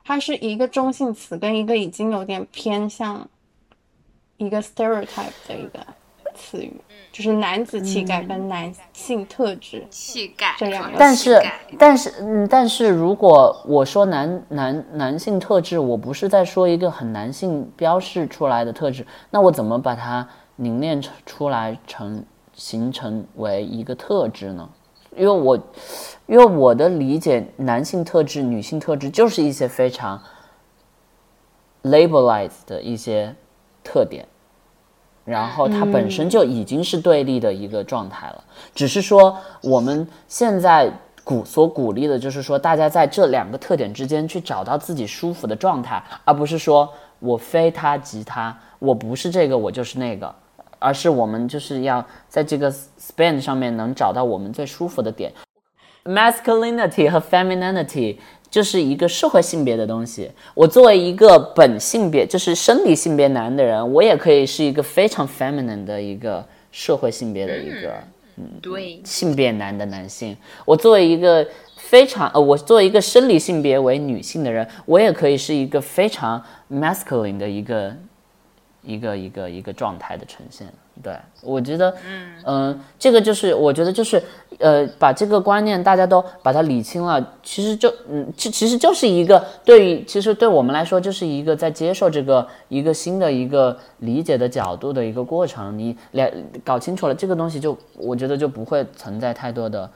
[0.04, 3.28] 它是一个中性词，跟一个已经有点偏向。
[4.38, 5.80] 一个 stereotype 的一个
[6.34, 6.82] 词语，
[7.12, 10.98] 就是男子气概跟男性特质气概这两个。
[10.98, 11.42] 但是，
[11.80, 20.28] 但是，嗯，但是如果我说男男男性特质，我不是在说一个很男性标示出来的特质，那我怎么把它
[20.58, 22.24] 凝练出来成
[22.54, 24.70] 形成为一个特质呢？
[25.16, 25.58] 因为我，
[26.26, 30.22] 因为我的理解，男性特质、女性特质就是一些非常
[31.84, 33.34] labelized 的一些
[33.86, 34.26] 特点，
[35.24, 38.44] 然后它本身就已经是对立的一个状态了。
[38.74, 40.92] 只是说我们现在
[41.24, 50.36] 鼓所鼓励的就是说，大家在这两个特点之间去找到自己舒服的状态，而不是说我非他即他，我不是这个，我就是那个。
[50.78, 55.32] 而是我们就是要在这个 span 上面能找到我们最舒服的点。
[56.04, 58.18] Masculinity 和 femininity
[58.50, 60.32] 就是一个社会性别的东西。
[60.54, 67.94] 我作为一个本性别就是生理性别男的人，我也可以是一个非常 feminine 的一个社会性别的一个
[68.38, 70.36] 嗯，对，性别男的男性。
[70.66, 71.46] 我作为一个
[71.78, 77.96] 非常呃，我作为一个生理性别为女性的人，我也可以是一个非常 masculine 的一个。
[78.88, 80.72] 一个一个一个状态的呈现，
[81.04, 81.94] 对我觉得，
[82.46, 84.22] 嗯这个就是我觉得就是
[84.60, 95.78] 呃，把这个观念大家都把它理清了，其实就嗯，其其实就是一个对于其实对我们来说就是一个在接受这个一个新的一个理解的角度的一个过程。
[95.78, 96.32] 你了
[96.64, 99.90] 搞清楚了这个东西，就我觉得就不会存在太多的。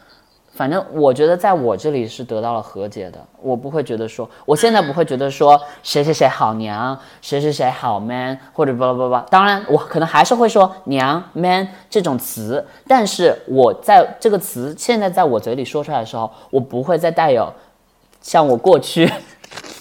[0.52, 17.54] 反正我觉得在我这里是得到了和解的，我不会觉得说，我现在不会觉得说谁谁谁好娘，谁谁谁好 man，或者巴拉巴拉，当然我可能还是会说娘 man 这种词，但是我在这个词现在在我嘴里说出来的时候，我不会再带有
[18.22, 19.10] 像我过去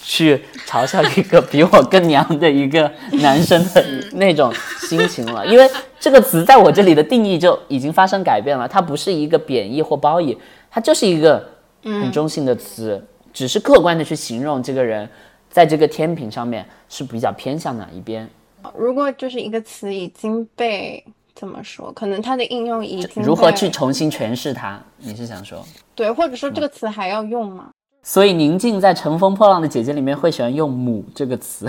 [0.09, 2.90] 去嘲笑一个比我更娘的一个
[3.20, 3.84] 男生的
[4.14, 4.50] 那种
[4.80, 10.36] 心情了，因为这个词在我这里的定义就已经发生改变了，它不是一个贬义或褒义。
[10.70, 11.46] 它就是一个
[11.82, 15.06] 很中性的词，只是客观的去形容这个人，
[15.50, 18.26] 在这个天平上面是比较偏向哪一边。
[18.74, 21.04] 如果就是一个词已经被
[21.34, 24.80] 怎么说，可能它的应用已经如何去重新诠释它？
[24.96, 25.62] 你是想说？
[25.94, 27.68] 对，或者说这个词还要用吗？
[28.09, 31.66] 所以宁静在《乘风破浪的姐姐》里面会喜欢用“母”这个词，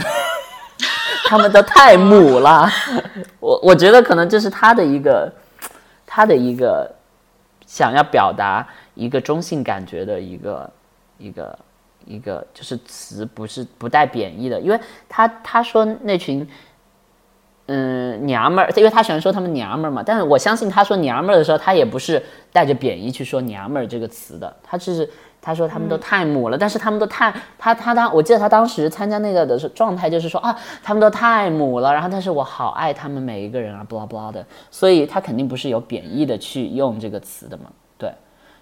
[1.27, 2.65] 他们都太母了。
[3.41, 5.29] 我我觉得可能这是他的一个，
[6.07, 6.89] 他的一个
[7.65, 8.65] 想要表达。
[8.95, 10.69] 一个中性感觉的一个
[11.17, 11.59] 一个
[12.05, 14.79] 一个就是词，不是不带贬义的，因为
[15.09, 16.47] 他他说那群
[17.67, 22.21] 嗯娘们儿，因为他喜欢说他们娘们儿嘛，但是我相信他说娘们儿的时候，他也不是
[22.53, 25.09] 带着贬义去说娘们儿这个词的，他就是
[25.49, 37.63] 他说他们都太母了，但是他们都太他他当我记得他当时参加那个的状态就是说啊，他们都太母了，然后但是我好爱他们每一个人啊，blah blah 的，所以他肯定不是有贬义的去用这个词的嘛。
[37.97, 38.13] 对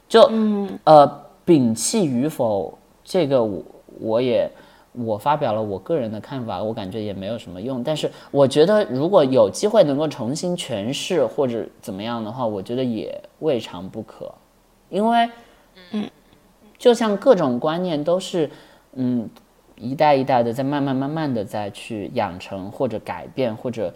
[0.07, 3.61] 就嗯呃，摒弃与否，这个我
[3.99, 4.49] 我也
[4.93, 7.83] 我发表了我个人的看法，我感觉也没有什么用。
[7.83, 14.33] 但是我觉得如果有机会能够重新诠释或者怎么样的话，我觉得也未尝不可。
[14.89, 15.31] 因为嗯，
[16.77, 18.49] 就像各种观念都是
[18.93, 19.29] 嗯
[19.75, 23.93] 一代一代的在慢慢慢慢的在去养成或者改变或者。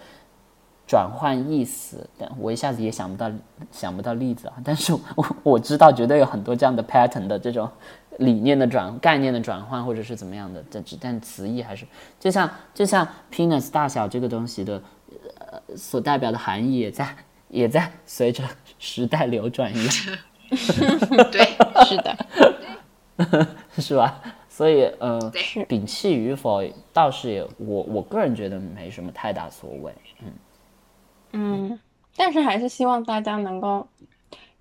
[0.88, 3.32] 转换意思，但我一下子也想不到
[3.72, 4.56] 想不到例子啊。
[4.62, 7.70] 但是我我知道绝对有很多这样的 pattern 的这种
[8.18, 10.62] 理念的转概念的转换，或者是怎么样的。
[10.70, 11.86] 但但词义还是
[12.20, 14.84] 就像就像 penis 大小这个东西的
[15.40, 17.08] 呃所代表的含义也在
[17.48, 18.44] 也在随着
[18.78, 19.94] 时代流转一样。
[21.32, 21.46] 对，
[21.86, 22.18] 是的，
[23.78, 24.22] 是吧？
[24.50, 25.20] 所以嗯，
[25.68, 26.64] 摒弃与否
[26.94, 30.32] 倒是也我我个人觉得没什么太大所谓，嗯。
[31.34, 31.80] 嗯，
[32.18, 33.88] 但是还是希望大家能够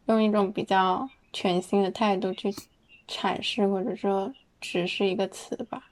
[0.06, 2.54] 用一种比较全新的态度去
[3.08, 5.82] 阐释或者说只是一个词吧，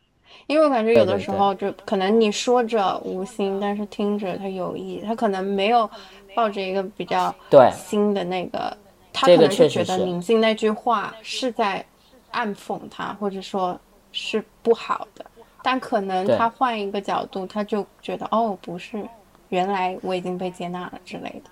[0.46, 5.90] 因为我感觉有的时候就可能你说着无心，但是听着他有意，他可能没有
[6.34, 7.68] 抱着一个比较对。
[7.72, 8.76] 新的那个，
[9.12, 11.84] 他可能是觉得宁静那句话是在
[12.30, 13.78] 暗讽他，或者说
[14.12, 15.24] 是不好的，
[15.62, 19.06] 但可能他换一个角度，他就觉得哦，不是。
[19.50, 21.50] 原来我已经被接纳了之类的，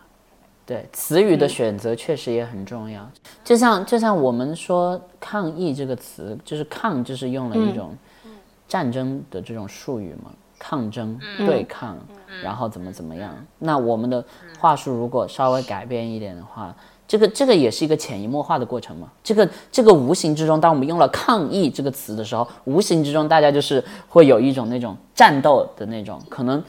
[0.66, 3.10] 对词语的选择确实也很重要。
[3.42, 7.96] 就像就像我们说“抗议”这个词，就是“抗”就是用了一种
[8.68, 11.96] 战争的这种术语嘛，抗争、对抗，
[12.42, 13.34] 然后怎么怎么样。
[13.58, 14.22] 那我们的
[14.60, 16.76] 话术如果稍微改变一点的话，
[17.08, 19.10] 这个这个也是一个潜移默化的过程嘛。
[19.22, 26.62] 这个这个无形之中，当我们用了“抗议”这个词的时候，无形之中大家就是会有一种那种战斗的那种可能。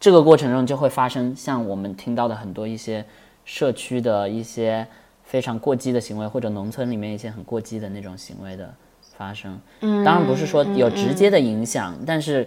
[0.00, 3.02] 这个过程中就会发生像我们听到的很多一些
[3.46, 4.86] 社区的一些
[5.22, 8.68] 非常过激的行为，或者农村里面一些很过激的那种行为的
[9.16, 9.58] 发生。
[9.80, 12.46] 嗯，当然不是说有直接的影响，但是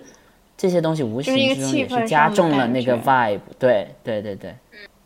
[0.56, 3.40] 这些东西无形之中也是加重了那个 vibe。
[3.58, 4.56] 对对对对，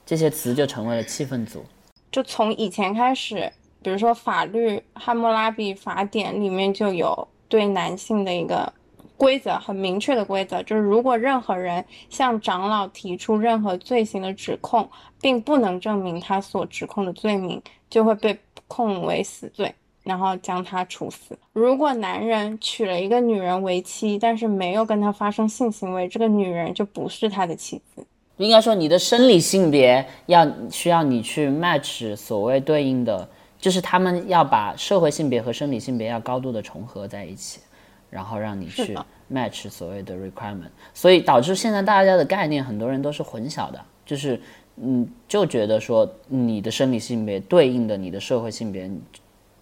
[0.05, 1.63] 这些词就成为了气氛组。
[2.11, 3.51] 就从以前开始，
[3.81, 8.71] 比如说法律《汉谟拉比法典》里面就有对男性的一个
[9.15, 14.89] 规则，很明确的规则，就是如果任何人向长老提出任何罪行的指控，
[15.21, 18.37] 并不能证明他所指控的罪名，就会被
[18.67, 21.37] 控为死罪，然后将他处死。
[21.53, 28.05] 如果男人娶了一个女人为妻，但是没有跟她发生性行为，这个女人就不是他的妻子。
[28.45, 33.27] 应该说，你的生理性别要需要你去 match 所谓对应的，
[33.59, 37.59] 就是他们要把社会性别和生理性别要高度的重合在一起，
[38.09, 38.97] 然后让你去
[39.31, 44.39] match 所谓的 requirement，所以导致现在大家的概念很多人都是混淆的，就是
[44.77, 48.89] 嗯就觉得说你的生理性别对应的你的社会性别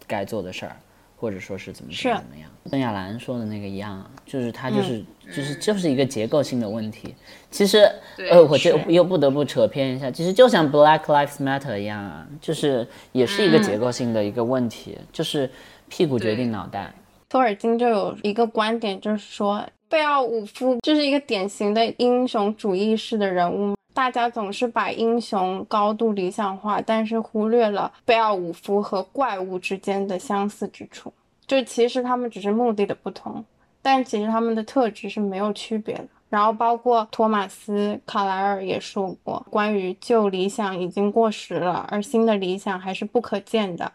[0.07, 0.75] 该做的事儿。
[1.19, 7.13] 或者说是怎么怎么怎么样，孙亚兰说的那个一样啊，就是它就是就是就是一个结构性的问题。
[7.51, 7.91] 其实
[8.31, 15.49] 呃，我就又不得不扯偏一下，其实就像 Black Lives Matter 一样啊，就是也是一个结构性的一个问题，就是
[15.89, 16.93] 屁股决定脑袋。
[17.27, 23.75] 托尔金就有一个观点，就是说贝奥武夫就是一个典型的英雄主义式的人物。
[23.99, 31.11] 大家总是把英雄高度理想化，但是忽略了贝尔武夫和怪物之间的相似之处。
[31.45, 33.43] 就其实他们只是目的的不同，
[33.81, 36.07] 但其实他们的特质是没有区别的。
[36.29, 43.91] 然后包括托马斯·卡莱尔也说过，关于旧理想已经过时了，而新的理想还是不可见的。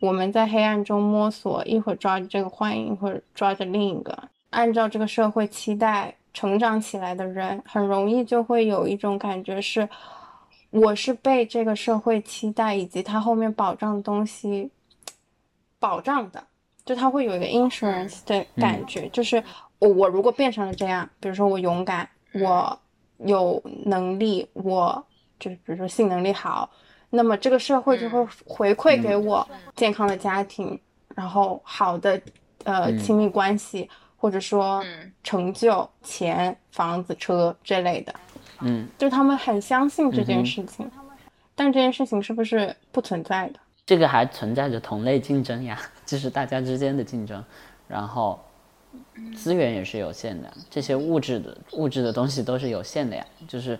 [0.00, 4.24] 我们在黑暗中摸索，一会儿抓着这个幻影，一会儿抓着另一个。
[4.50, 6.14] 按照这个社会期待。
[6.36, 9.88] 成长起来的人很容易就会有一种感觉是，
[10.68, 14.70] 我是被这个社会期待以及他后面保障的东西
[15.78, 16.46] 保障的，
[16.84, 19.42] 就他会有一个 insurance 的感觉，就是
[19.78, 22.78] 我我如果变成了这样，比如说我勇敢，我
[23.16, 25.02] 有能力，我
[25.40, 26.68] 就是比如说性能力好，
[27.08, 30.78] 那么这个社会就会回馈给我健康的家庭，
[31.14, 32.20] 然后好的
[32.64, 33.88] 呃亲密关系。
[34.16, 34.82] 或者说
[35.22, 38.14] 成就、钱、房子、车这类的，
[38.60, 40.90] 嗯，就他们很相信这件事情，
[41.54, 43.60] 但这件事情是不是不存在的？
[43.84, 47.44] 这个还存在着同类竞争呀， 就是大家之间的竞争，
[47.86, 48.40] 然后
[49.36, 53.78] 资源也是有限的，这些物质的物质的东西都是有限的呀，就是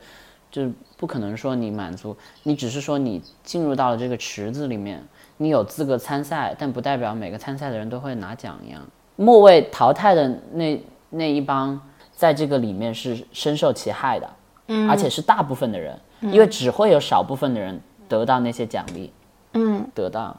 [0.50, 5.02] 就是不可能说你满足，你只是说你进入到了这个池子里面，
[5.38, 8.86] 你有资格参赛，但不代表每个参赛的人都会拿奖一样。
[9.16, 11.80] 末位淘汰的那那一帮，
[12.12, 14.30] 在这个里面是深受其害的，
[14.68, 19.12] 嗯，而且是大部分的人，因为只会有少部分的人得到那些奖励，
[19.54, 20.36] 嗯，得到。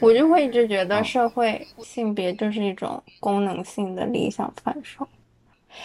[0.00, 5.06] 我就会一直觉得社会性别就是一种功能性的理想范畴，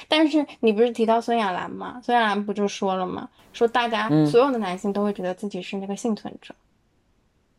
[0.08, 2.02] 但是你不是提到孙亚兰吗？
[2.04, 3.30] 孙亚兰不就说了吗？
[3.52, 6.56] 说大家所有的男性都会觉得自己是那个幸存者，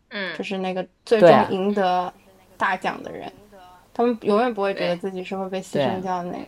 [0.09, 2.13] 嗯，就是那个最终赢得
[2.57, 3.31] 大奖的人。
[3.95, 6.47] 他们永远不会觉得自己是会被牺牲掉的那个。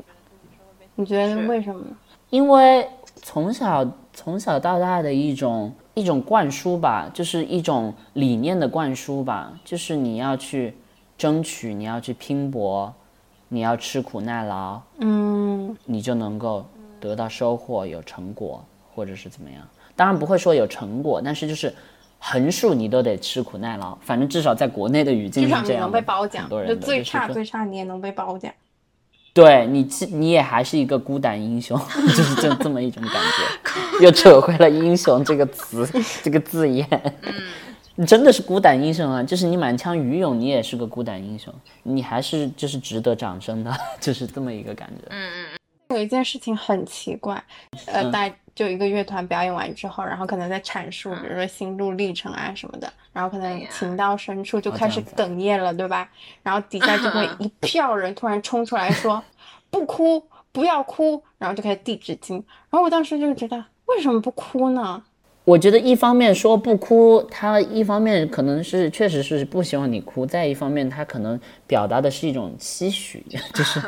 [0.97, 1.97] 你觉得为什么呢？
[2.31, 2.87] 因为
[3.23, 10.77] 从小从小到大的一种一种灌输吧，就是一种理念的灌输吧，就是你要去
[11.17, 12.93] 争取，你要去拼搏，
[13.49, 16.67] 你要吃苦耐劳，嗯，你就能够
[16.99, 19.63] 得到收获，有成果，或者是怎么样。
[19.95, 21.73] 当然不会说有成果，但是就是。
[22.19, 25.83] 横竖你都得吃苦耐劳，反正至少在国内的语境是这样。
[25.83, 28.53] 能被褒奖，就最差最差你也能被褒奖。
[29.33, 31.79] 对你，你也还是一个孤胆英雄，
[32.17, 34.01] 就是这这么一种感觉。
[34.03, 35.87] 又扯回了“英雄”这个词，
[36.25, 36.89] 这个字眼。
[37.99, 39.23] 你真的是孤胆英雄啊！
[39.23, 41.53] 就是你满腔余勇，你也是个孤胆英雄，
[41.83, 45.07] 你还是就是值得掌声的，就是这么一个感觉。
[45.11, 45.97] 嗯嗯。
[45.97, 47.43] 有一件事情很奇怪，
[47.87, 56.09] 呃，大就一个乐团表演完之后，然后可能在阐述，比如说心路历程啊什么的，然后可能情到深处就开始哽咽了，对吧？
[56.43, 59.23] 然后底下就会一 票人突然冲出来说
[59.71, 62.33] ：“不哭，不要哭。”然后就开始递纸巾。
[62.33, 65.05] 然后我当时就觉得，为什么不哭呢？
[65.47, 73.25] 我觉得一方面说不哭，他一方面可能是确实是不希望你哭；再一方面，他可能表达的是一种期许，
[73.55, 73.81] 就 是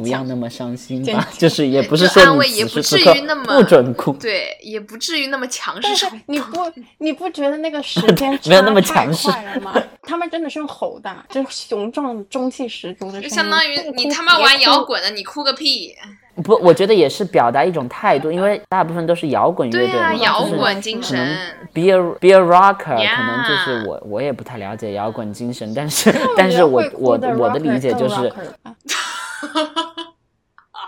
[0.00, 6.06] 不要那么伤心吧，就是也不是说你此时此刻不准哭，对，也不至于那么强势。
[6.24, 9.74] 你不你不觉得那个时 间没有那么强势了吗？
[10.04, 15.94] 他们真的是用吼的，就是雄壮、中气十足的，就相当于你他妈玩摇滚的，你哭个屁！
[16.42, 21.36] 不我觉得也是表达一种态度因为大部分都是摇滚乐队嘛摇滚精神。
[21.74, 28.32] be a be a rocker 可能就是我我也不太了解摇滚精神 但是但是我我我的理解就是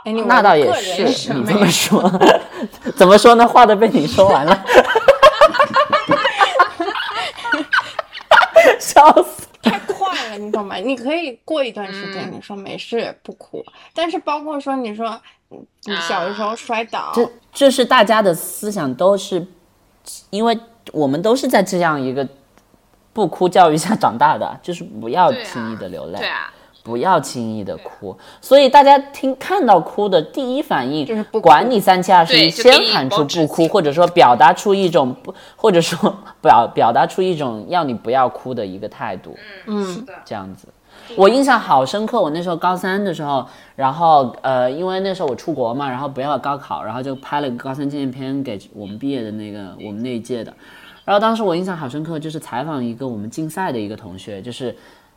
[0.27, 2.11] 那倒也是你这么说
[2.97, 3.47] 怎么说呢？
[3.47, 4.65] 话都被你说完了。
[8.79, 9.44] 笑死。
[10.39, 10.77] 你懂吗？
[10.77, 12.33] 你可以过一段时间，嗯。
[12.37, 19.47] 你说没事不哭，但是包括说你说嗯你小的时候摔倒，这这是大家的思想都是，
[20.31, 20.59] 因为
[20.93, 22.27] 我们都是在这样一个
[23.13, 26.53] 不哭教育下长大的，就是不要轻易的流泪，对啊，
[26.85, 28.17] 不要轻易的哭。
[28.41, 39.37] 所以大家听看到哭的第一反应就是不管你三七二十一，先喊出不哭，或者说表达出一种不，或者说 表表达出一种要你不要哭的一个态度。
[39.67, 40.69] 嗯，是的这样子。
[41.17, 50.53] 我印象好深刻，我那时候高三的时候，然后呃，因为那时候我出国嘛，然后不要高考，然后就拍了个高三纪念片给我们毕业的那个我们那一届的。
[51.05, 54.75] 然后当时我印象好深刻，就是采访一个我们竞赛的一个同学，就是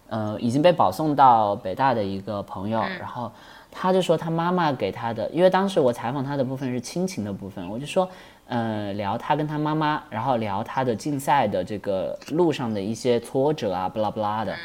[0.10, 3.32] 呃已经被保送到北大的一个朋友，然后
[3.72, 8.10] 他就说他妈妈给他的，因为当时我采访他的部分是亲情的部分，我就说
[8.48, 14.56] 呃聊他跟他妈妈，然后聊他的竞赛的这个路上的一些挫折啊，不拉不拉的。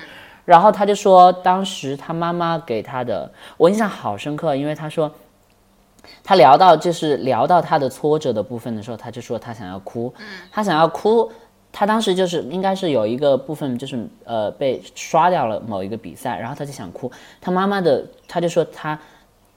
[0.45, 5.09] 然后他就说，当时他妈妈给他的，我印象好深刻，因为他说，
[6.25, 10.13] 他聊到就是聊到他的挫折的部分的时候，他就说他想要哭，
[10.51, 11.31] 他想要哭，
[11.73, 17.11] 他当时就是应该是有一个部分就是呃被刷掉了某一个比赛，然后他就想哭，
[17.41, 19.01] 他妈妈的他就说他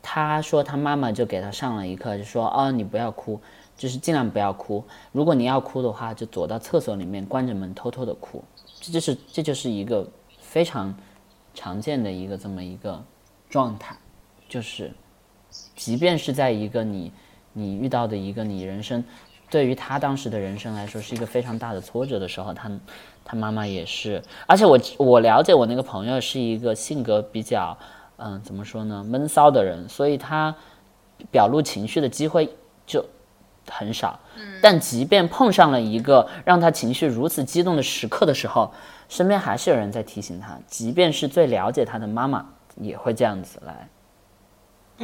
[0.01, 3.39] 他说他妈妈就给他上了一课，就说哦你不要哭，
[3.76, 8.41] 就是尽量不要哭，如果你要哭的话，就躲到厕所里面关着门偷偷的哭，
[8.80, 10.07] 这就是这就是一个
[10.39, 10.95] 非常
[11.53, 13.03] 常见的一个这么一个
[13.49, 13.95] 状态，
[14.47, 14.91] 就是
[15.76, 17.11] 即便是在一个你
[17.51, 19.03] 你遇到的一个你人生
[19.50, 22.72] 对于他当时的人生来说是一个非常大的挫折的时候，他
[23.24, 27.78] 他妈妈也是，而且我我了解我那个朋友是一个性格比较
[28.18, 30.56] 嗯怎么说呢闷骚的人，所以他
[31.32, 32.50] 表露情绪的机会
[32.86, 33.06] 就
[33.70, 34.20] 很少。
[34.62, 38.72] 但即便碰上了一个让他情绪如此激动的时刻的时候，
[39.08, 42.46] 身边还是有人在提醒他，即便是最了解他的妈妈，
[42.78, 43.89] 也会这样子来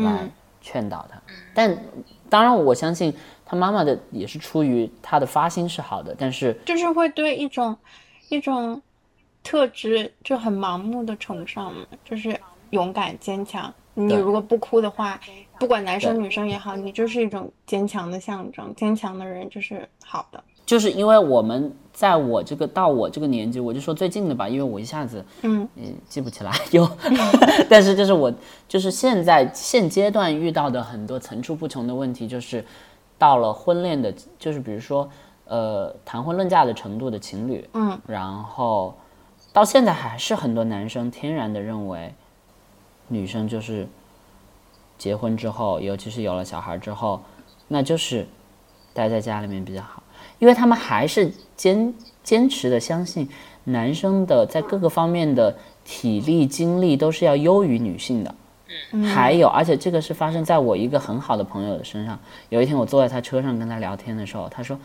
[0.03, 0.29] 来
[0.61, 1.19] 劝导他。
[1.53, 1.75] 但
[2.29, 3.13] 当然，我相信
[3.51, 7.75] 他妈妈的也是出于他的发心是好的，但是就是会对一种
[8.29, 8.81] 一种
[9.43, 12.39] 特质就很盲目的崇尚嘛，就是
[12.69, 13.71] 勇敢坚强。
[13.93, 15.19] 你如果不哭的话，
[15.59, 18.73] 不管男生女生也好，你就是一种坚强的象征。
[18.73, 20.41] 坚强的人就是好的。
[20.65, 26.89] 就是因为我们在我这个到我这个年纪，我就说最近的吧，因为我一下子嗯嗯记不起来有，
[27.69, 28.33] 但是就是我
[28.69, 32.63] 就是现在现阶段遇到的很多层出不穷的问题，就是
[33.21, 35.07] 到了婚恋的，就是比如说
[35.45, 38.95] 呃谈婚论嫁的程度的情侣，嗯，然后
[39.53, 42.11] 到现在还是很多男生天然的认为
[43.07, 43.87] 女生就是
[44.97, 47.21] 结婚之后，尤其是有了小孩之后，
[47.67, 48.27] 那就是
[48.91, 50.01] 待在家里面比较好，
[50.39, 51.93] 因为他们还是坚
[52.23, 53.29] 坚持的相信
[53.65, 55.55] 男生的在各个方面的
[55.85, 58.33] 体力精力都是要优于女性的。
[59.13, 62.19] 还有，而且这个是发生在我一个很好的朋友的身上。
[62.49, 64.79] 有一天我坐在他车上跟他聊天的时候，他说，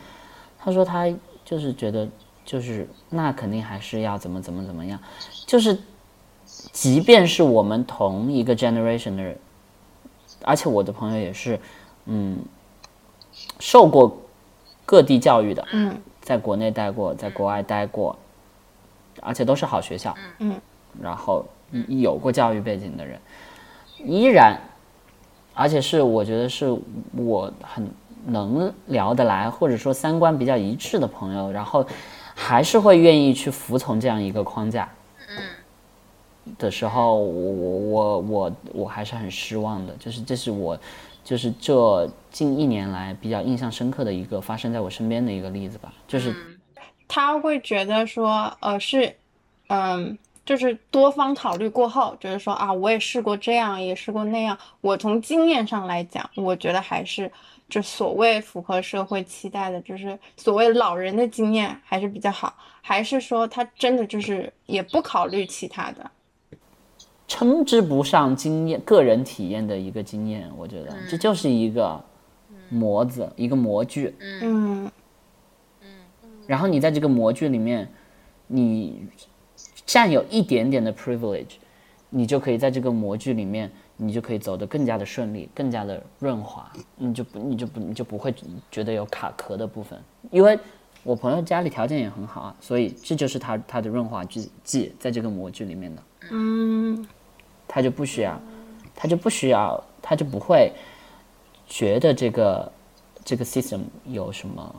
[0.58, 1.06] 他说他
[1.44, 2.08] 就是觉得
[2.44, 4.98] 就是那肯定还是要怎么怎么怎么样，
[5.46, 5.76] 就是
[6.72, 9.38] 即便是我们同一个 generation 的人，
[10.44, 11.58] 而且我的朋友也是，
[12.04, 12.38] 嗯，
[13.58, 14.16] 受过
[14.84, 18.16] 各地教育的，嗯，在国内待过，在国外待过，
[19.20, 20.60] 而且都是好学校，嗯，
[21.00, 21.44] 然后
[21.88, 23.20] 有过教育背景的人，
[23.98, 24.58] 依然，
[25.54, 26.76] 而且是我觉得是
[27.16, 27.88] 我很
[28.26, 31.86] 能聊得来，或者说三观比较一致的朋友，然后
[32.34, 34.88] 还是会愿意去服从这样一个框架，
[35.28, 35.36] 嗯。
[36.58, 40.78] 的时候，我我我我我还是很失望的，就是这是我，
[41.24, 46.32] 就是这近一年来比较印象深刻的一个发生在我身边的一个例子吧，就是
[47.08, 49.16] 他会觉得说，呃，是，
[49.68, 50.16] 嗯，
[50.46, 54.56] 就是多方考虑过后，就是说啊，我也试过这样，也试过那样。
[54.80, 57.30] 我从经验上来讲，我觉得还是
[57.68, 62.56] 就所谓符合社会期待的，就是所谓老人的经验还是比较好。
[62.80, 66.10] 还是说他真的就是也不考虑其他的？
[67.26, 72.00] 称之不上经验、个人体验的一个经验，我觉得这就是一个
[72.68, 74.14] 模子，一个模具。
[74.20, 74.88] 嗯
[75.82, 75.90] 嗯
[76.46, 77.92] 然后你在这个模具里面，
[78.46, 79.08] 你
[79.86, 81.54] 占有一点点的 privilege，
[82.10, 88.34] 你就可以在这个模具里面，你就可以走得更加的顺利，更加的润滑，你就不你就不你就不会
[88.70, 89.98] 觉得有卡壳的部分。
[90.30, 90.58] 因为
[91.04, 97.06] 我朋友家里条件也很好啊，所以这就是他他的润滑剂剂在这个模具里面的，嗯
[97.68, 98.40] 他就不需要，
[98.94, 100.72] 他就不需要，他就不会
[101.68, 102.72] 觉得这个
[103.24, 104.74] 这个 system 有什么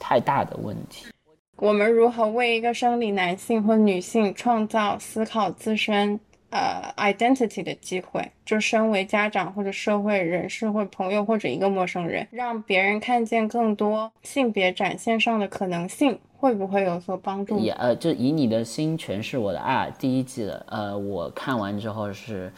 [0.00, 1.06] 太大的问题。
[1.58, 6.18] 我们如何为一个生理男性或女性创造思考自身
[6.50, 8.30] 呃 identity 的机会？
[8.44, 17.58] 就身为家长或者社会人士或朋友或者一个陌生人，让别人看见更多性别展现上的可能性，会不会有所帮助？
[17.58, 22.52] 也呃，就以你的心诠释我的爱，第一季的呃，我看完之后是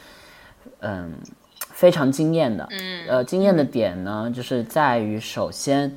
[0.81, 1.15] 嗯
[1.59, 2.69] 非常惊艳的。
[2.71, 5.91] 嗯呃，惊艳的点呢，就是在于首先。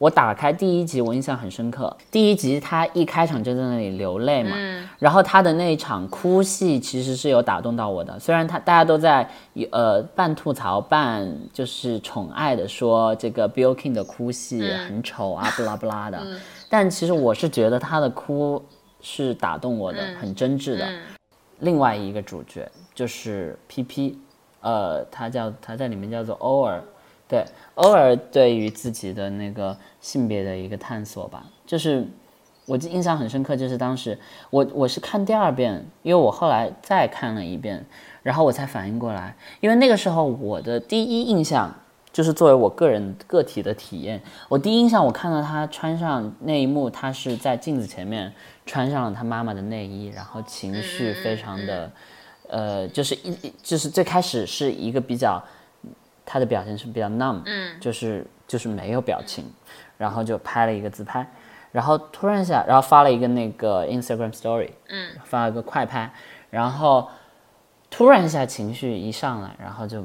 [0.00, 1.94] 我打开第一集，我印象很深刻。
[2.10, 4.56] 第一集他一开场就在那里流泪嘛，
[4.98, 8.18] 然后他的那一场哭戏其实是有打动到我的。
[8.18, 9.28] 虽然他大家都在
[9.70, 16.18] 呃半吐槽半就是宠爱的说这个 Bill King 的哭戏很丑啊，不拉不拉的，
[16.70, 18.64] 但其实我是觉得他的哭
[19.02, 20.88] 是打动我的，很真挚的。
[21.58, 24.14] 另外一个主角就是 PP，
[24.62, 26.82] 呃，他叫他在里面叫做欧尔。
[27.30, 27.44] 对，
[27.76, 32.04] 偶尔对于自己的那个性别的一个探索吧，就是
[32.66, 34.18] 我印象很深刻，就是当时
[34.50, 37.86] 我我是看第二遍，因为我后来再看了一遍，
[38.24, 41.72] 然后我才反应过来，因为那个时候我的第一印象
[42.12, 48.32] 就是作为我个人个体的体验，我第一印象我看到他穿上那一幕，他是在镜子前面
[48.66, 51.92] 穿上了他妈妈的内衣，然后情绪非常的，
[52.48, 55.40] 呃，就是一就是最开始是一个比较。
[56.30, 59.44] 他的表情是比较 numb，嗯，就是就是没有表情，
[59.98, 61.26] 然后就拍了一个自拍，
[61.72, 66.08] 然后突然一下，然后发了一个那个 Instagram Story，嗯，发了个快拍，
[66.50, 67.08] 然后
[67.90, 70.04] 突然一下情绪一上来，然后就。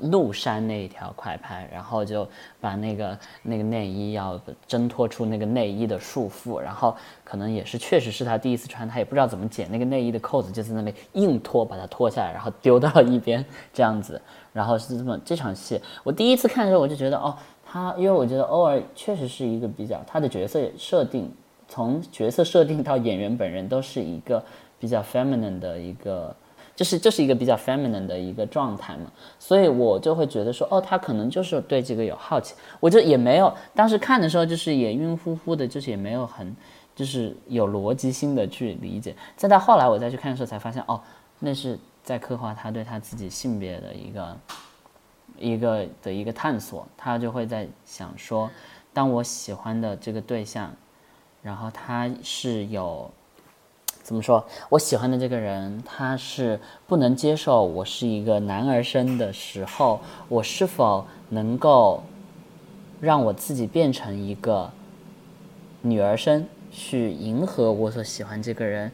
[0.00, 2.26] 怒删那一条快拍，然后就
[2.60, 14.20] 把那个那个内衣要挣脱出那个内衣的束缚，然后可能也是确实是他第一次穿，他也不知道怎么解那个内衣的扣子，就在那里硬脱，把它脱下来，然后丢到一边这样子，
[14.52, 21.32] 然后是这么这场戏，我第一次看的时候我就觉得哦，他因为我觉得欧尔确实是一个比较他的角色设定，
[21.66, 24.42] 从角色设定到演员本人都是一个
[24.78, 26.34] 比较 feminine 的一个。
[26.78, 36.54] 就是就是一个比较 feminine 的一个状态嘛，所以我就会觉得说，哦，他可能就是对这个有好奇，我就也没有当时看的时候就是也晕乎乎的，就是也没有很
[36.94, 39.12] 就是有逻辑性的去理解。
[39.36, 41.00] 再到后来我再去看的时候才发现，哦，
[41.40, 44.36] 那是在刻画他对他自己性别的一个
[45.36, 46.86] 一个的一个探索。
[46.96, 48.48] 他就会在想说，
[48.92, 50.72] 当我喜欢的这个对象，
[51.42, 53.10] 然后他是有。
[54.08, 54.42] 怎么说？
[54.70, 60.00] 我喜欢的这个人，他是不能接受我是一个男儿身的时候，
[60.30, 62.02] 我是否能够
[63.02, 64.70] 让我自己变成一个
[65.82, 68.90] 女儿身，去迎合我所喜欢这个人？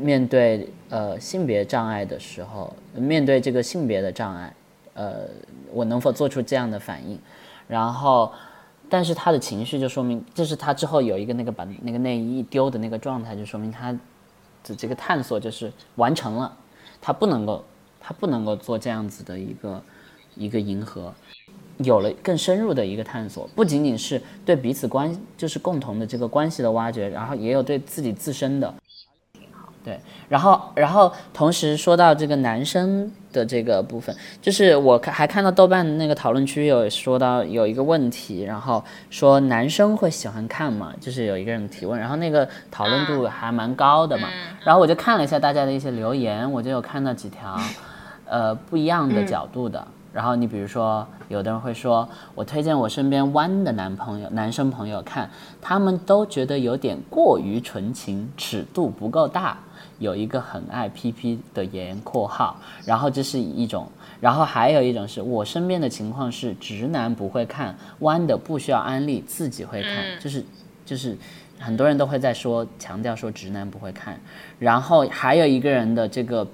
[0.00, 4.54] 面对呃性别障碍的时候，面对这个性别的障碍，
[4.94, 5.16] 呃，
[5.70, 7.20] 我能否做出这样的反应？
[7.68, 8.32] 然后，
[8.88, 13.94] 但是他的情绪就说明，就是他之后有一个那个把那个内衣丢的那个状态，就说明他。
[14.62, 16.56] 这这个探索就是完成了，
[17.00, 17.64] 他不能够，
[18.00, 19.82] 他不能够做这样子的一个
[20.36, 21.12] 一个迎合，
[21.78, 28.74] 有了更深入的一个探索，不仅仅是对彼此关，就是共同的这个关系的挖掘，然后也有对自己自身的。
[29.82, 29.98] 对，
[30.28, 40.92] 然后，然后同时说到这个男生的这个部分，就是我看还看到豆瓣那个讨论区有说到有一个问题，然后说男生会喜欢看吗？
[41.00, 44.28] 就是有一个人提问，然后那个讨论度还蛮高的嘛，
[44.64, 47.56] 然后我就看了一下大家的一些留言，我就有看到几条，
[48.26, 49.86] 呃，不一样的角度的。
[50.12, 55.30] 然后你比如说，有的人会说，我推荐我身边弯的男朋友、男生朋友看，
[55.62, 59.56] 他们都觉得有点过于纯情，尺度不够大。
[60.00, 63.86] 有一个很爱 PP 的言（括号），然后这是一种，
[64.18, 70.42] 然后还有一种是我身边的情况是，直男不会看弯的，不需要安利，自己会看，就是
[70.86, 71.16] 就是
[71.58, 74.18] 很多人都会在说强调说直男不会看，
[74.58, 76.48] 然后还有一个人的这个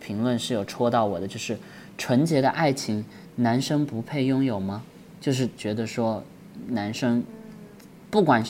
[0.00, 1.58] 评论是有戳到我的，就是
[1.98, 4.82] 纯洁的爱情，男生不配拥有吗？
[5.20, 6.22] 就是觉得说
[6.68, 7.24] 男生
[8.08, 8.40] 不管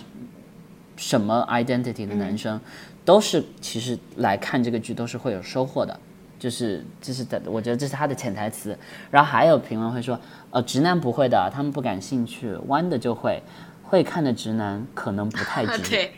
[0.98, 2.60] 什么 identity 的男生。
[3.09, 5.98] 都是其实来看这个剧都是会有收获的，
[6.39, 8.78] 就是这是的，我觉得这是他的潜台词。
[9.10, 10.20] 然后还有评论会说，
[10.51, 13.43] 呃，直男不会的，他们不感兴趣，弯的就会，
[13.82, 15.89] 会看的直男可能不太 直。
[15.89, 16.12] 对，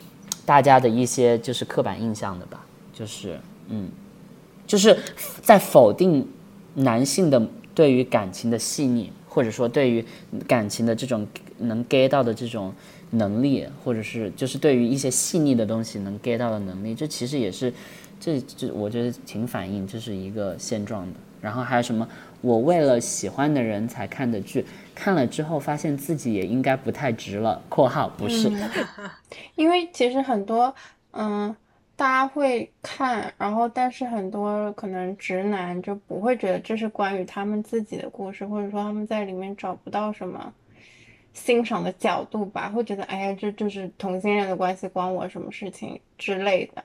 [0.45, 3.39] 大家的一些就是刻板印象的吧，就是
[3.69, 3.89] 嗯，
[4.67, 4.99] 就是
[5.41, 6.27] 在否定
[6.73, 7.41] 男性的
[7.73, 10.05] 对于感情的细腻，或者说对于
[10.45, 11.25] 感情的这种
[11.57, 12.73] 能 get 到的这种
[13.11, 17.73] 能力，或者是就是对于一些细腻的东西能 get 到的能力，这其实也是
[18.19, 21.13] 这这我觉得挺反映这是一个现状的。
[21.39, 22.07] 然后还有什么？
[22.41, 27.61] 我为了喜欢的人才看的剧，看了之后发现自己也应该不太值了。
[27.69, 28.51] （括号不是）
[29.55, 30.73] 因为其实很多
[31.11, 31.55] 嗯。
[31.97, 40.51] 大家会看，然后但是很多可能直男就不会觉得这是关于他们自己的故事，或者说他们在里面找不到什么
[41.33, 46.83] 欣赏的角度吧，会觉得哎呀，这就是同性恋的关系，关我什么事情之类的。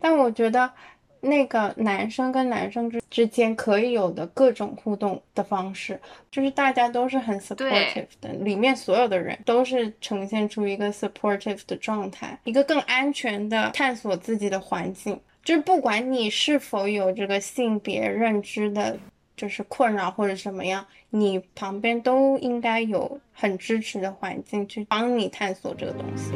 [0.00, 0.70] 但我觉得。
[1.18, 5.98] 那个男生跟男生之之间可以有的各种互动的方式，
[6.30, 15.18] 就是大家都是很 supportive 的，里面所有的人都是呈现出一个 supportive 的状态，一个更安全的探索自己的环境。
[15.42, 18.96] 就是不管你是否有这个性别认知的，
[19.36, 26.32] 就是困扰或者什么样，你旁边都应该有很支持的环境去帮你探索这个东西。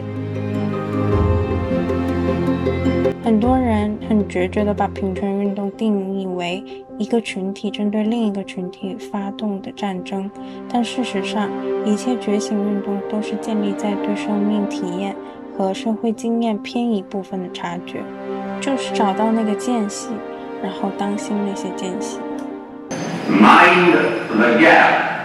[3.23, 6.63] 很多人很决绝地把平权运动定义为
[6.99, 10.29] 一个群体针对另一个群体发动的战争，
[10.69, 11.49] 但事实上，
[11.87, 15.15] 一切觉醒运动都是建立在对生命体验
[15.57, 18.03] 和社会经验偏移部分的察觉，
[18.61, 20.09] 就是找到那个间隙，
[20.63, 22.19] 然后当心那些间隙。
[23.31, 23.93] Mind
[24.41, 25.20] the gap.